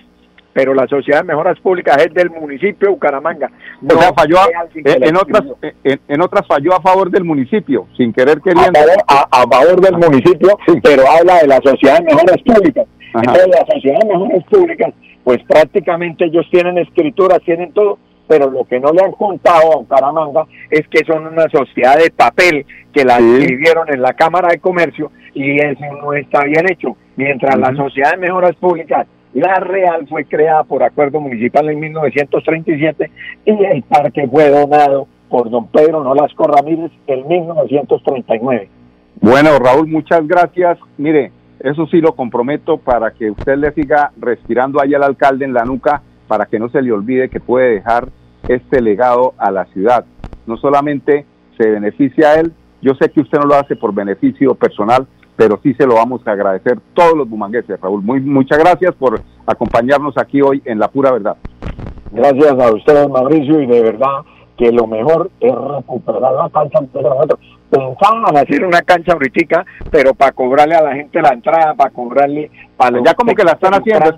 pero 0.60 0.74
la 0.74 0.88
Sociedad 0.88 1.22
de 1.22 1.28
Mejoras 1.28 1.58
Públicas 1.62 1.96
es 2.06 2.14
del 2.14 2.32
municipio 2.32 2.90
de 2.90 2.90
Bucaramanga. 2.90 3.50
No 3.80 3.96
o 3.96 4.02
sea, 4.02 4.12
falló 4.12 4.36
en, 4.76 5.16
otras, 5.16 5.44
en, 5.86 6.22
otras 6.22 6.46
falló 6.48 6.74
a 6.74 6.82
favor 6.82 7.10
del 7.10 7.24
municipio, 7.24 7.88
sin 7.96 8.12
querer 8.12 8.42
queriendo. 8.42 8.78
A 9.08 9.48
favor, 9.50 9.80
del 9.80 9.96
municipio, 9.96 10.60
pero 10.84 11.04
habla 11.10 11.38
de 11.38 11.48
la 11.48 11.62
Sociedad 11.64 12.00
de 12.00 12.14
Mejoras 12.14 12.42
Públicas. 12.46 12.86
Entonces, 13.14 13.48
la 13.48 13.74
Sociedad 13.74 14.00
de 14.02 14.08
Mejoras 14.08 14.44
Públicas, 14.50 14.94
pues 15.24 15.38
prácticamente 15.48 16.26
ellos 16.26 16.46
tienen 16.52 16.78
escrituras, 16.78 17.40
tienen 17.46 17.72
todo, 17.72 17.98
pero 18.28 18.52
lo 18.52 18.66
que 18.66 18.82
no 18.82 18.92
le 18.92 19.02
han 19.02 19.14
contado 19.14 19.72
a 19.72 19.78
Bucaramanga 19.78 20.44
es 20.70 20.86
que 20.90 21.06
son 21.06 21.26
una 21.26 21.48
sociedad 21.50 21.98
de 22.00 22.12
papel 22.12 22.66
que 22.92 23.06
la 23.06 23.20
escribieron 23.20 23.88
en 23.94 24.02
la 24.02 24.12
Cámara 24.12 24.50
de 24.50 24.60
Comercio 24.60 25.10
y 25.34 25.56
eso 25.56 25.86
no 26.02 26.12
está 26.12 26.44
bien 26.44 26.70
hecho. 26.70 26.98
Mientras 27.16 27.58
la 27.58 27.74
sociedad 27.76 28.12
de 28.12 28.18
mejoras 28.18 28.58
públicas 28.58 29.08
La 29.34 29.56
Real 29.60 30.08
fue 30.08 30.26
creada 30.26 30.64
por 30.64 30.84
acuerdo 30.84 31.20
municipal 31.20 31.70
en 31.70 31.80
1937 31.80 33.12
y 33.46 33.64
el 33.66 33.84
parque 33.84 34.28
fue 34.28 34.50
donado 34.50 35.08
por 35.30 35.50
don 35.50 35.68
Pedro 35.68 36.04
Nolasco 36.04 36.46
Ramírez 36.46 36.92
en 37.08 37.28
1939. 37.28 38.70
Bueno, 39.22 39.60
Raúl, 39.60 39.88
muchas 39.88 40.28
gracias. 40.28 40.80
Mire, 40.98 41.32
eso 41.60 41.86
sí 41.88 42.02
lo 42.02 42.14
comprometo 42.14 42.78
para 42.78 43.12
que 43.12 43.30
usted 43.30 43.58
le 43.58 43.72
siga 43.74 44.12
respirando 44.20 44.82
ahí 44.82 44.94
al 44.94 45.04
alcalde 45.04 45.46
en 45.46 45.54
la 45.54 45.66
nuca 45.66 46.02
para 46.28 46.46
que 46.46 46.58
no 46.58 46.70
se 46.70 46.82
le 46.82 46.92
olvide 46.92 47.30
que 47.30 47.40
puede 47.40 47.76
dejar 47.76 48.10
este 48.48 48.82
legado 48.82 49.34
a 49.38 49.52
la 49.52 49.66
ciudad. 49.66 50.06
No 50.48 50.58
solamente 50.58 51.26
se 51.58 51.70
beneficia 51.70 52.30
a 52.30 52.40
él, 52.40 52.54
yo 52.82 52.94
sé 52.96 53.10
que 53.12 53.22
usted 53.22 53.40
no 53.40 53.46
lo 53.46 53.56
hace 53.56 53.76
por 53.76 53.94
beneficio 53.94 54.56
personal, 54.56 55.06
pero 55.40 55.58
sí 55.64 55.74
se 55.76 55.88
lo 55.88 55.96
vamos 55.96 56.20
a 56.28 56.32
agradecer 56.32 56.80
todos 56.94 57.16
los 57.16 57.30
bumangueses, 57.30 57.80
Raúl. 57.80 58.04
Muy, 58.04 58.20
muchas 58.20 58.60
gracias 58.60 58.94
por 58.96 59.22
acompañarnos 59.48 60.18
aquí 60.18 60.42
hoy 60.42 60.62
en 60.66 60.80
La 60.80 60.90
Pura 60.90 61.14
Verdad. 61.14 61.38
Gracias 62.12 62.60
a 62.60 62.74
ustedes, 62.74 63.08
Mauricio, 63.08 63.62
y 63.62 63.66
de 63.66 63.82
verdad 63.82 64.20
que 64.58 64.70
lo 64.74 64.86
mejor 64.86 65.32
es 65.40 65.56
recuperar 65.56 66.34
la 66.34 66.50
cancha 66.50 66.82
de 66.82 67.02
nosotros. 67.02 67.40
Pensaban 67.70 68.36
hacer 68.36 68.66
una 68.66 68.82
cancha 68.82 69.14
ahorita, 69.14 69.66
pero 69.90 70.14
para 70.14 70.34
cobrarle 70.34 70.76
a 70.76 70.82
la 70.82 70.96
gente 70.96 71.22
la 71.22 71.30
entrada, 71.30 71.74
para 71.74 71.90
cobrarle... 71.90 72.52
Para 72.76 73.02
ya 73.02 73.14
como 73.14 73.34
que 73.34 73.46
la 73.46 73.54
están 73.54 73.76
haciendo, 73.76 74.14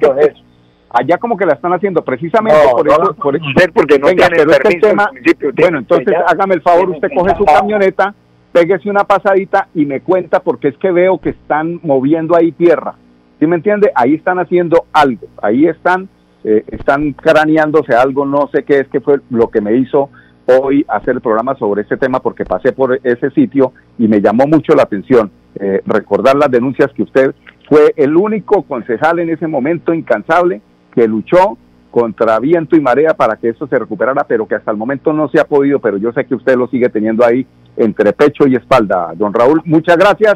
allá 0.89 1.17
como 1.19 1.37
que 1.37 1.45
la 1.45 1.53
están 1.53 1.73
haciendo 1.73 2.03
precisamente 2.03 2.57
por 2.71 2.87
eso, 2.87 3.13
por 3.13 3.35
eso. 3.35 3.45
porque 3.75 3.99
no 3.99 4.07
Venga, 4.07 4.27
pero 4.27 4.51
este 4.53 4.79
tema, 4.79 5.11
bueno, 5.55 5.77
entonces 5.77 6.15
hágame 6.25 6.55
el 6.55 6.61
favor, 6.63 6.89
usted 6.89 7.09
coge 7.15 7.35
su 7.37 7.45
camioneta, 7.45 8.15
péguese 8.51 8.89
una 8.89 9.03
pasadita 9.03 9.67
y 9.73 9.85
me 9.85 10.01
cuenta 10.01 10.41
porque 10.41 10.69
es 10.69 10.77
que 10.77 10.91
veo 10.91 11.19
que 11.19 11.29
están 11.29 11.79
moviendo 11.83 12.35
ahí 12.35 12.51
tierra. 12.51 12.95
¿Sí 13.39 13.47
me 13.47 13.55
entiende? 13.55 13.91
Ahí 13.95 14.13
están 14.13 14.39
haciendo 14.39 14.85
algo, 14.93 15.27
ahí 15.41 15.65
están, 15.65 16.09
eh, 16.43 16.63
están 16.67 17.13
craneándose 17.13 17.95
algo, 17.95 18.25
no 18.25 18.49
sé 18.53 18.63
qué 18.63 18.79
es 18.79 18.87
que 18.89 18.99
fue 18.99 19.19
lo 19.29 19.49
que 19.49 19.61
me 19.61 19.75
hizo 19.77 20.09
hoy 20.45 20.85
hacer 20.87 21.15
el 21.15 21.21
programa 21.21 21.55
sobre 21.55 21.83
este 21.83 21.97
tema 21.97 22.19
porque 22.19 22.45
pasé 22.45 22.71
por 22.71 22.99
ese 23.03 23.29
sitio 23.31 23.73
y 23.97 24.07
me 24.07 24.21
llamó 24.21 24.45
mucho 24.47 24.73
la 24.73 24.83
atención 24.83 25.31
eh, 25.55 25.81
recordar 25.85 26.35
las 26.35 26.51
denuncias 26.51 26.91
que 26.93 27.03
usted 27.03 27.33
fue 27.69 27.93
el 27.95 28.15
único 28.17 28.63
concejal 28.63 29.19
en 29.19 29.29
ese 29.29 29.47
momento 29.47 29.93
incansable 29.93 30.61
que 30.93 31.07
luchó 31.07 31.57
contra 31.91 32.39
viento 32.39 32.75
y 32.75 32.79
marea 32.79 33.13
para 33.13 33.35
que 33.35 33.49
eso 33.49 33.67
se 33.67 33.77
recuperara, 33.77 34.23
pero 34.23 34.47
que 34.47 34.55
hasta 34.55 34.71
el 34.71 34.77
momento 34.77 35.13
no 35.13 35.27
se 35.27 35.39
ha 35.39 35.45
podido, 35.45 35.79
pero 35.79 35.97
yo 35.97 36.11
sé 36.13 36.25
que 36.25 36.35
usted 36.35 36.55
lo 36.55 36.67
sigue 36.67 36.89
teniendo 36.89 37.25
ahí 37.25 37.45
entre 37.75 38.13
pecho 38.13 38.47
y 38.47 38.55
espalda. 38.55 39.11
Don 39.15 39.33
Raúl, 39.33 39.61
muchas 39.65 39.97
gracias. 39.97 40.35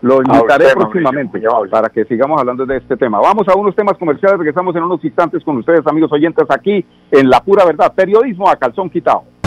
Lo 0.00 0.22
invitaré 0.22 0.66
próximamente 0.74 1.42
para 1.70 1.90
que 1.90 2.04
sigamos 2.06 2.40
hablando 2.40 2.64
de 2.64 2.78
este 2.78 2.96
tema. 2.96 3.20
Vamos 3.20 3.46
a 3.48 3.56
unos 3.56 3.76
temas 3.76 3.98
comerciales, 3.98 4.38
regresamos 4.38 4.74
en 4.74 4.84
unos 4.84 5.04
instantes 5.04 5.44
con 5.44 5.58
ustedes, 5.58 5.86
amigos 5.86 6.10
oyentes, 6.12 6.46
aquí 6.48 6.84
en 7.10 7.28
La 7.28 7.40
Pura 7.40 7.64
Verdad, 7.66 7.92
periodismo 7.94 8.48
a 8.48 8.56
calzón 8.56 8.88
quitado. 8.88 9.24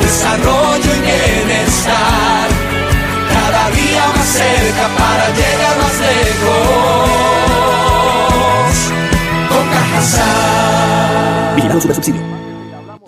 desarrollo 0.00 0.90
y 0.96 1.00
bienestar. 1.00 2.48
Cada 3.32 3.70
día 3.70 4.04
más 4.16 4.28
cerca 4.28 4.88
para 4.98 5.28
llegar 5.30 5.76
más 5.82 5.96
lejos. 6.00 7.10
Con. 9.48 9.66
Vigilado 11.56 11.80
subsidio. 11.80 12.39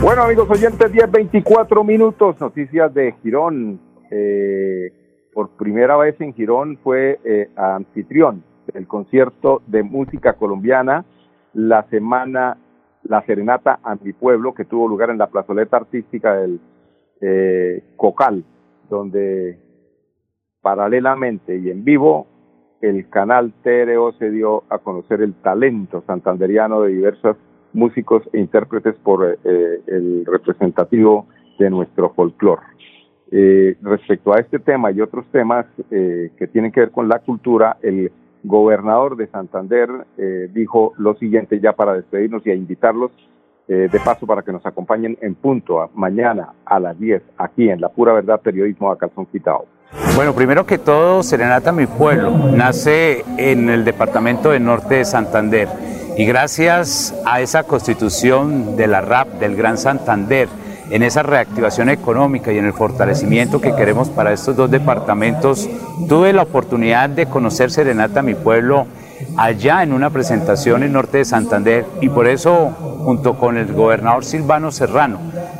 Bueno, 0.00 0.22
amigos 0.22 0.48
oyentes, 0.48 0.92
10-24 0.92 1.84
minutos, 1.84 2.40
noticias 2.40 2.94
de 2.94 3.16
Girón. 3.22 3.80
Eh, 4.10 4.90
por 5.34 5.50
primera 5.50 5.96
vez 5.96 6.20
en 6.20 6.32
Girón 6.34 6.78
fue 6.82 7.20
eh, 7.24 7.50
anfitrión 7.56 8.42
del 8.78 8.86
concierto 8.86 9.60
de 9.66 9.82
música 9.82 10.34
colombiana, 10.34 11.04
la 11.52 11.82
semana, 11.90 12.56
la 13.02 13.22
serenata 13.22 13.80
a 13.82 13.96
mi 13.96 14.12
pueblo, 14.12 14.54
que 14.54 14.64
tuvo 14.64 14.86
lugar 14.86 15.10
en 15.10 15.18
la 15.18 15.26
plazoleta 15.26 15.78
artística 15.78 16.36
del 16.36 16.60
eh, 17.20 17.82
Cocal, 17.96 18.44
donde 18.88 19.58
paralelamente 20.62 21.58
y 21.58 21.70
en 21.70 21.82
vivo 21.82 22.28
el 22.80 23.08
canal 23.08 23.52
TRO 23.64 24.12
se 24.12 24.30
dio 24.30 24.62
a 24.70 24.78
conocer 24.78 25.22
el 25.22 25.34
talento 25.34 26.04
santanderiano 26.06 26.82
de 26.82 26.92
diversas 26.92 27.36
músicos 27.72 28.22
e 28.32 28.38
intérpretes 28.38 28.94
por 29.02 29.26
eh, 29.26 29.80
el 29.88 30.24
representativo 30.24 31.26
de 31.58 31.68
nuestro 31.68 32.10
folclore. 32.10 32.62
Eh, 33.32 33.76
respecto 33.82 34.32
a 34.32 34.38
este 34.38 34.60
tema 34.60 34.92
y 34.92 35.00
otros 35.00 35.26
temas 35.32 35.66
eh, 35.90 36.30
que 36.38 36.46
tienen 36.46 36.70
que 36.70 36.80
ver 36.80 36.90
con 36.92 37.08
la 37.08 37.18
cultura, 37.18 37.76
el 37.82 38.10
gobernador 38.44 39.16
de 39.16 39.26
Santander 39.28 39.88
eh, 40.16 40.48
dijo 40.52 40.92
lo 40.96 41.14
siguiente 41.16 41.60
ya 41.60 41.72
para 41.72 41.94
despedirnos 41.94 42.46
y 42.46 42.50
a 42.50 42.54
invitarlos 42.54 43.10
eh, 43.68 43.88
de 43.92 44.00
paso 44.00 44.26
para 44.26 44.42
que 44.42 44.52
nos 44.52 44.64
acompañen 44.64 45.18
en 45.20 45.34
punto 45.34 45.90
mañana 45.94 46.54
a 46.64 46.80
las 46.80 46.98
10 46.98 47.22
aquí 47.36 47.68
en 47.68 47.80
La 47.80 47.90
Pura 47.90 48.14
Verdad 48.14 48.40
Periodismo 48.40 48.90
a 48.90 48.96
Calzón 48.96 49.26
Quitado. 49.26 49.66
Bueno, 50.16 50.34
primero 50.34 50.66
que 50.66 50.78
todo, 50.78 51.22
Serenata 51.22 51.72
Mi 51.72 51.86
Pueblo 51.86 52.30
nace 52.30 53.24
en 53.36 53.68
el 53.68 53.84
departamento 53.84 54.50
de 54.50 54.60
Norte 54.60 54.96
de 54.96 55.04
Santander 55.04 55.68
y 56.16 56.26
gracias 56.26 57.14
a 57.24 57.40
esa 57.40 57.62
constitución 57.64 58.76
de 58.76 58.86
la 58.86 59.00
RAP 59.00 59.28
del 59.38 59.54
Gran 59.54 59.78
Santander, 59.78 60.48
en 60.90 61.02
esa 61.02 61.22
reactivación 61.22 61.88
económica 61.88 62.52
y 62.52 62.58
en 62.58 62.66
el 62.66 62.72
fortalecimiento 62.72 63.60
que 63.60 63.74
queremos 63.74 64.08
para 64.08 64.32
estos 64.32 64.56
dos 64.56 64.70
departamentos, 64.70 65.68
tuve 66.08 66.32
la 66.32 66.42
oportunidad 66.42 67.08
de 67.10 67.26
conocer 67.26 67.70
Serenata, 67.70 68.22
mi 68.22 68.34
pueblo, 68.34 68.86
allá 69.36 69.82
en 69.82 69.92
una 69.92 70.10
presentación 70.10 70.82
en 70.82 70.92
Norte 70.92 71.18
de 71.18 71.24
Santander 71.24 71.84
y 72.00 72.08
por 72.08 72.26
eso, 72.26 72.70
junto 73.04 73.38
con 73.38 73.56
el 73.56 73.72
gobernador 73.72 74.24
Silvano 74.24 74.70
Serrano, 74.70 75.18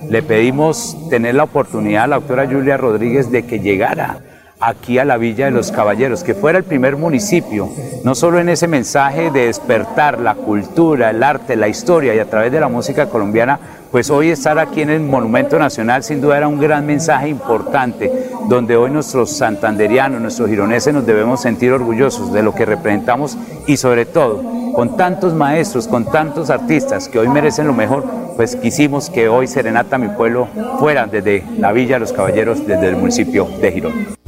le 0.08 0.22
pedimos 0.22 0.96
tener 1.10 1.34
la 1.34 1.44
oportunidad 1.44 2.04
a 2.04 2.08
la 2.08 2.16
doctora 2.16 2.46
Julia 2.46 2.76
Rodríguez 2.76 3.30
de 3.30 3.44
que 3.46 3.60
llegara 3.60 4.20
aquí 4.60 4.98
a 4.98 5.04
la 5.04 5.16
Villa 5.16 5.46
de 5.46 5.50
los 5.50 5.70
Caballeros, 5.70 6.24
que 6.24 6.34
fuera 6.34 6.58
el 6.58 6.64
primer 6.64 6.96
municipio, 6.96 7.68
no 8.04 8.14
solo 8.14 8.38
en 8.38 8.48
ese 8.48 8.66
mensaje 8.66 9.30
de 9.30 9.46
despertar 9.46 10.20
la 10.20 10.34
cultura, 10.34 11.10
el 11.10 11.22
arte, 11.22 11.56
la 11.56 11.68
historia 11.68 12.14
y 12.14 12.18
a 12.18 12.28
través 12.28 12.50
de 12.52 12.60
la 12.60 12.68
música 12.68 13.08
colombiana, 13.08 13.58
pues 13.90 14.10
hoy 14.10 14.30
estar 14.30 14.58
aquí 14.58 14.82
en 14.82 14.90
el 14.90 15.00
Monumento 15.00 15.58
Nacional 15.58 16.02
sin 16.02 16.20
duda 16.20 16.36
era 16.36 16.48
un 16.48 16.60
gran 16.60 16.84
mensaje 16.84 17.28
importante, 17.28 18.30
donde 18.48 18.76
hoy 18.76 18.90
nuestros 18.90 19.36
santanderianos, 19.36 20.20
nuestros 20.20 20.48
gironeses 20.48 20.92
nos 20.92 21.06
debemos 21.06 21.40
sentir 21.40 21.72
orgullosos 21.72 22.32
de 22.32 22.42
lo 22.42 22.54
que 22.54 22.66
representamos 22.66 23.38
y 23.66 23.76
sobre 23.76 24.06
todo 24.06 24.42
con 24.74 24.96
tantos 24.96 25.34
maestros, 25.34 25.88
con 25.88 26.04
tantos 26.04 26.50
artistas 26.50 27.08
que 27.08 27.18
hoy 27.18 27.28
merecen 27.28 27.66
lo 27.66 27.72
mejor, 27.72 28.04
pues 28.36 28.54
quisimos 28.54 29.10
que 29.10 29.28
hoy 29.28 29.46
Serenata 29.46 29.98
Mi 29.98 30.08
Pueblo 30.08 30.46
fuera 30.78 31.06
desde 31.06 31.42
la 31.58 31.72
Villa 31.72 31.96
de 31.96 32.00
los 32.00 32.12
Caballeros, 32.12 32.64
desde 32.66 32.88
el 32.88 32.96
municipio 32.96 33.48
de 33.60 33.72
Girón. 33.72 34.27